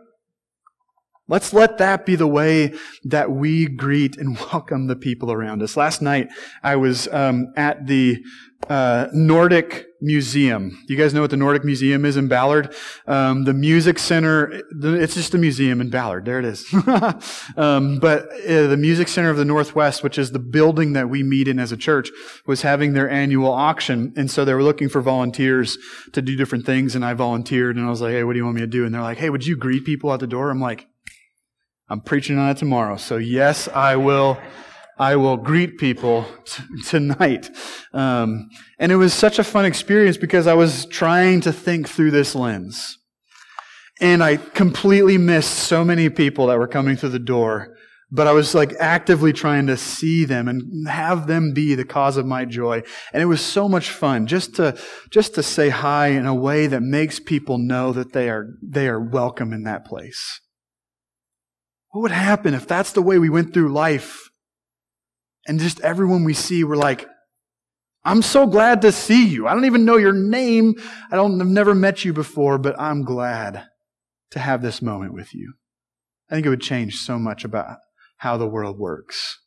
Let's 1.28 1.52
let 1.52 1.78
that 1.78 2.04
be 2.04 2.16
the 2.16 2.26
way 2.26 2.74
that 3.04 3.30
we 3.30 3.66
greet 3.66 4.16
and 4.16 4.38
welcome 4.52 4.88
the 4.88 4.96
people 4.96 5.30
around 5.30 5.62
us. 5.62 5.76
Last 5.76 6.02
night, 6.02 6.28
I 6.62 6.76
was 6.76 7.06
um, 7.08 7.52
at 7.56 7.86
the 7.86 8.22
uh, 8.68 9.08
Nordic 9.12 9.86
Museum. 10.00 10.78
You 10.88 10.96
guys 10.96 11.14
know 11.14 11.20
what 11.20 11.30
the 11.30 11.36
Nordic 11.36 11.64
Museum 11.64 12.04
is 12.04 12.16
in 12.16 12.26
Ballard? 12.26 12.74
Um, 13.06 13.44
the 13.44 13.54
Music 13.54 13.98
Center, 13.98 14.62
it's 14.82 15.14
just 15.14 15.34
a 15.34 15.38
museum 15.38 15.80
in 15.80 15.90
Ballard. 15.90 16.24
There 16.24 16.38
it 16.38 16.44
is. 16.44 16.66
um, 17.56 17.98
but 17.98 18.28
uh, 18.44 18.66
the 18.66 18.76
Music 18.76 19.08
Center 19.08 19.30
of 19.30 19.36
the 19.36 19.44
Northwest, 19.44 20.02
which 20.02 20.18
is 20.18 20.32
the 20.32 20.38
building 20.38 20.92
that 20.92 21.08
we 21.08 21.22
meet 21.22 21.48
in 21.48 21.58
as 21.58 21.70
a 21.70 21.76
church, 21.76 22.10
was 22.46 22.62
having 22.62 22.94
their 22.94 23.08
annual 23.08 23.52
auction. 23.52 24.12
And 24.16 24.30
so 24.30 24.44
they 24.44 24.54
were 24.54 24.62
looking 24.62 24.88
for 24.88 25.00
volunteers 25.00 25.78
to 26.12 26.22
do 26.22 26.36
different 26.36 26.66
things. 26.66 26.94
And 26.94 27.04
I 27.04 27.14
volunteered 27.14 27.76
and 27.76 27.86
I 27.86 27.90
was 27.90 28.00
like, 28.00 28.12
hey, 28.12 28.24
what 28.24 28.32
do 28.32 28.38
you 28.38 28.44
want 28.44 28.56
me 28.56 28.62
to 28.62 28.66
do? 28.66 28.84
And 28.84 28.94
they're 28.94 29.02
like, 29.02 29.18
hey, 29.18 29.30
would 29.30 29.46
you 29.46 29.56
greet 29.56 29.84
people 29.84 30.12
at 30.12 30.20
the 30.20 30.26
door? 30.26 30.50
I'm 30.50 30.60
like, 30.60 30.88
I'm 31.92 32.00
preaching 32.00 32.38
on 32.38 32.48
it 32.48 32.56
tomorrow. 32.56 32.96
So 32.96 33.18
yes, 33.18 33.68
I 33.68 33.96
will. 33.96 34.38
I 34.98 35.16
will 35.16 35.36
greet 35.36 35.76
people 35.76 36.24
t- 36.46 36.62
tonight. 36.86 37.50
Um, 37.92 38.48
and 38.78 38.90
it 38.90 38.96
was 38.96 39.12
such 39.12 39.38
a 39.38 39.44
fun 39.44 39.66
experience 39.66 40.16
because 40.16 40.46
I 40.46 40.54
was 40.54 40.86
trying 40.86 41.42
to 41.42 41.52
think 41.52 41.90
through 41.90 42.12
this 42.12 42.34
lens. 42.34 42.96
And 44.00 44.24
I 44.24 44.38
completely 44.38 45.18
missed 45.18 45.52
so 45.52 45.84
many 45.84 46.08
people 46.08 46.46
that 46.46 46.58
were 46.58 46.66
coming 46.66 46.96
through 46.96 47.10
the 47.10 47.18
door. 47.18 47.76
But 48.10 48.26
I 48.26 48.32
was 48.32 48.54
like 48.54 48.72
actively 48.80 49.34
trying 49.34 49.66
to 49.66 49.76
see 49.76 50.24
them 50.24 50.48
and 50.48 50.88
have 50.88 51.26
them 51.26 51.52
be 51.52 51.74
the 51.74 51.84
cause 51.84 52.16
of 52.16 52.24
my 52.24 52.46
joy. 52.46 52.84
And 53.12 53.22
it 53.22 53.26
was 53.26 53.42
so 53.42 53.68
much 53.68 53.90
fun 53.90 54.26
just 54.26 54.54
to, 54.56 54.78
just 55.10 55.34
to 55.34 55.42
say 55.42 55.68
hi 55.68 56.08
in 56.08 56.24
a 56.24 56.34
way 56.34 56.68
that 56.68 56.82
makes 56.82 57.20
people 57.20 57.58
know 57.58 57.92
that 57.92 58.14
they 58.14 58.30
are, 58.30 58.54
they 58.62 58.88
are 58.88 59.00
welcome 59.00 59.52
in 59.52 59.64
that 59.64 59.84
place. 59.84 60.40
What 61.92 62.02
would 62.02 62.10
happen 62.10 62.54
if 62.54 62.66
that's 62.66 62.92
the 62.92 63.02
way 63.02 63.18
we 63.18 63.30
went 63.30 63.54
through 63.54 63.72
life? 63.72 64.30
And 65.46 65.60
just 65.60 65.80
everyone 65.80 66.24
we 66.24 66.34
see, 66.34 66.64
we're 66.64 66.76
like, 66.76 67.06
I'm 68.04 68.22
so 68.22 68.46
glad 68.46 68.82
to 68.82 68.92
see 68.92 69.28
you. 69.28 69.46
I 69.46 69.54
don't 69.54 69.66
even 69.66 69.84
know 69.84 69.96
your 69.96 70.12
name. 70.12 70.74
I 71.10 71.16
don't, 71.16 71.40
I've 71.40 71.46
never 71.46 71.74
met 71.74 72.04
you 72.04 72.12
before, 72.12 72.58
but 72.58 72.78
I'm 72.80 73.04
glad 73.04 73.64
to 74.30 74.38
have 74.38 74.62
this 74.62 74.82
moment 74.82 75.12
with 75.12 75.34
you. 75.34 75.54
I 76.30 76.34
think 76.34 76.46
it 76.46 76.50
would 76.50 76.62
change 76.62 76.96
so 76.96 77.18
much 77.18 77.44
about 77.44 77.76
how 78.18 78.36
the 78.36 78.48
world 78.48 78.78
works. 78.78 79.38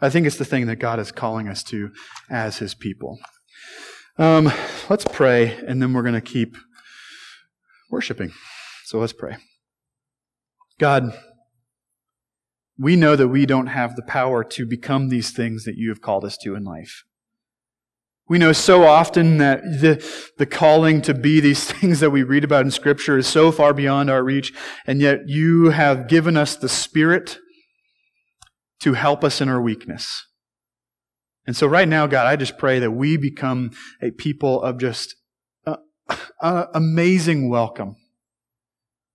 I 0.00 0.08
think 0.08 0.26
it's 0.26 0.38
the 0.38 0.44
thing 0.44 0.66
that 0.66 0.76
God 0.76 0.98
is 0.98 1.12
calling 1.12 1.48
us 1.48 1.62
to 1.64 1.90
as 2.30 2.58
His 2.58 2.74
people. 2.74 3.18
Um, 4.16 4.50
let's 4.88 5.04
pray, 5.04 5.56
and 5.66 5.82
then 5.82 5.92
we're 5.92 6.02
going 6.02 6.14
to 6.14 6.20
keep 6.20 6.56
worshiping. 7.90 8.32
So 8.86 8.98
let's 8.98 9.12
pray. 9.12 9.36
God, 10.78 11.12
we 12.78 12.94
know 12.94 13.16
that 13.16 13.28
we 13.28 13.44
don't 13.44 13.66
have 13.66 13.96
the 13.96 14.02
power 14.02 14.44
to 14.44 14.64
become 14.64 15.08
these 15.08 15.30
things 15.30 15.64
that 15.64 15.76
you 15.76 15.88
have 15.88 16.00
called 16.00 16.24
us 16.24 16.36
to 16.38 16.54
in 16.54 16.64
life. 16.64 17.04
We 18.28 18.38
know 18.38 18.52
so 18.52 18.84
often 18.84 19.38
that 19.38 19.62
the, 19.62 20.04
the 20.36 20.46
calling 20.46 21.00
to 21.02 21.14
be 21.14 21.40
these 21.40 21.64
things 21.72 22.00
that 22.00 22.10
we 22.10 22.22
read 22.22 22.44
about 22.44 22.64
in 22.64 22.70
Scripture 22.70 23.18
is 23.18 23.26
so 23.26 23.50
far 23.50 23.74
beyond 23.74 24.10
our 24.10 24.22
reach, 24.22 24.52
and 24.86 25.00
yet 25.00 25.28
you 25.28 25.70
have 25.70 26.08
given 26.08 26.36
us 26.36 26.54
the 26.54 26.68
Spirit 26.68 27.38
to 28.80 28.94
help 28.94 29.24
us 29.24 29.40
in 29.40 29.48
our 29.48 29.60
weakness. 29.60 30.26
And 31.46 31.56
so, 31.56 31.66
right 31.66 31.88
now, 31.88 32.06
God, 32.06 32.26
I 32.26 32.36
just 32.36 32.58
pray 32.58 32.78
that 32.78 32.90
we 32.90 33.16
become 33.16 33.70
a 34.02 34.10
people 34.10 34.62
of 34.62 34.78
just 34.78 35.16
uh, 35.66 35.76
uh, 36.42 36.66
amazing 36.74 37.48
welcome. 37.48 37.96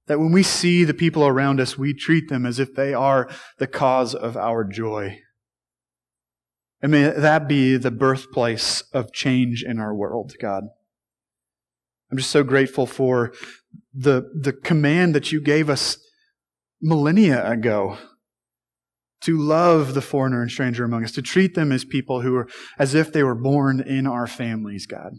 That 0.08 0.20
when 0.20 0.32
we 0.32 0.44
see 0.44 0.84
the 0.84 0.94
people 0.94 1.26
around 1.26 1.62
us, 1.62 1.78
we 1.78 1.94
treat 1.94 2.30
them 2.30 2.46
as 2.46 2.60
if 2.60 2.76
they 2.76 2.94
are 2.94 3.30
the 3.58 3.68
cause 3.68 4.14
of 4.14 4.36
our 4.36 4.64
joy. 4.64 5.20
And 6.82 6.92
may 6.92 7.10
that 7.10 7.48
be 7.48 7.78
the 7.78 7.92
birthplace 7.92 8.82
of 8.92 9.14
change 9.14 9.64
in 9.64 9.80
our 9.80 9.96
world, 9.96 10.34
God. 10.42 10.66
I'm 12.12 12.18
just 12.18 12.32
so 12.32 12.44
grateful 12.44 12.86
for 12.86 13.34
the, 13.94 14.30
the 14.40 14.52
command 14.52 15.16
that 15.16 15.32
you 15.32 15.40
gave 15.40 15.70
us 15.70 15.98
millennia 16.82 17.50
ago 17.50 17.98
to 19.22 19.38
love 19.38 19.94
the 19.94 20.02
foreigner 20.02 20.42
and 20.42 20.52
stranger 20.52 20.84
among 20.84 21.06
us, 21.06 21.14
to 21.14 21.22
treat 21.22 21.56
them 21.56 21.72
as 21.72 21.86
people 21.86 22.22
who 22.22 22.36
are 22.36 22.48
as 22.78 22.94
if 22.94 23.14
they 23.14 23.24
were 23.24 23.34
born 23.34 23.80
in 23.80 24.06
our 24.06 24.28
families, 24.28 24.86
God. 24.86 25.14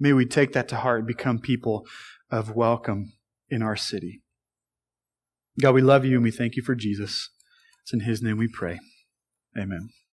May 0.00 0.12
we 0.12 0.26
take 0.26 0.52
that 0.52 0.66
to 0.68 0.76
heart 0.76 0.98
and 0.98 1.06
become 1.06 1.38
people 1.38 1.86
of 2.30 2.56
welcome 2.56 3.12
in 3.50 3.62
our 3.62 3.76
city. 3.76 4.22
God, 5.60 5.74
we 5.74 5.82
love 5.82 6.04
you 6.04 6.14
and 6.14 6.22
we 6.22 6.30
thank 6.30 6.56
you 6.56 6.62
for 6.62 6.74
Jesus. 6.74 7.30
It's 7.82 7.92
in 7.92 8.00
his 8.00 8.22
name 8.22 8.38
we 8.38 8.48
pray. 8.48 8.78
Amen. 9.56 9.88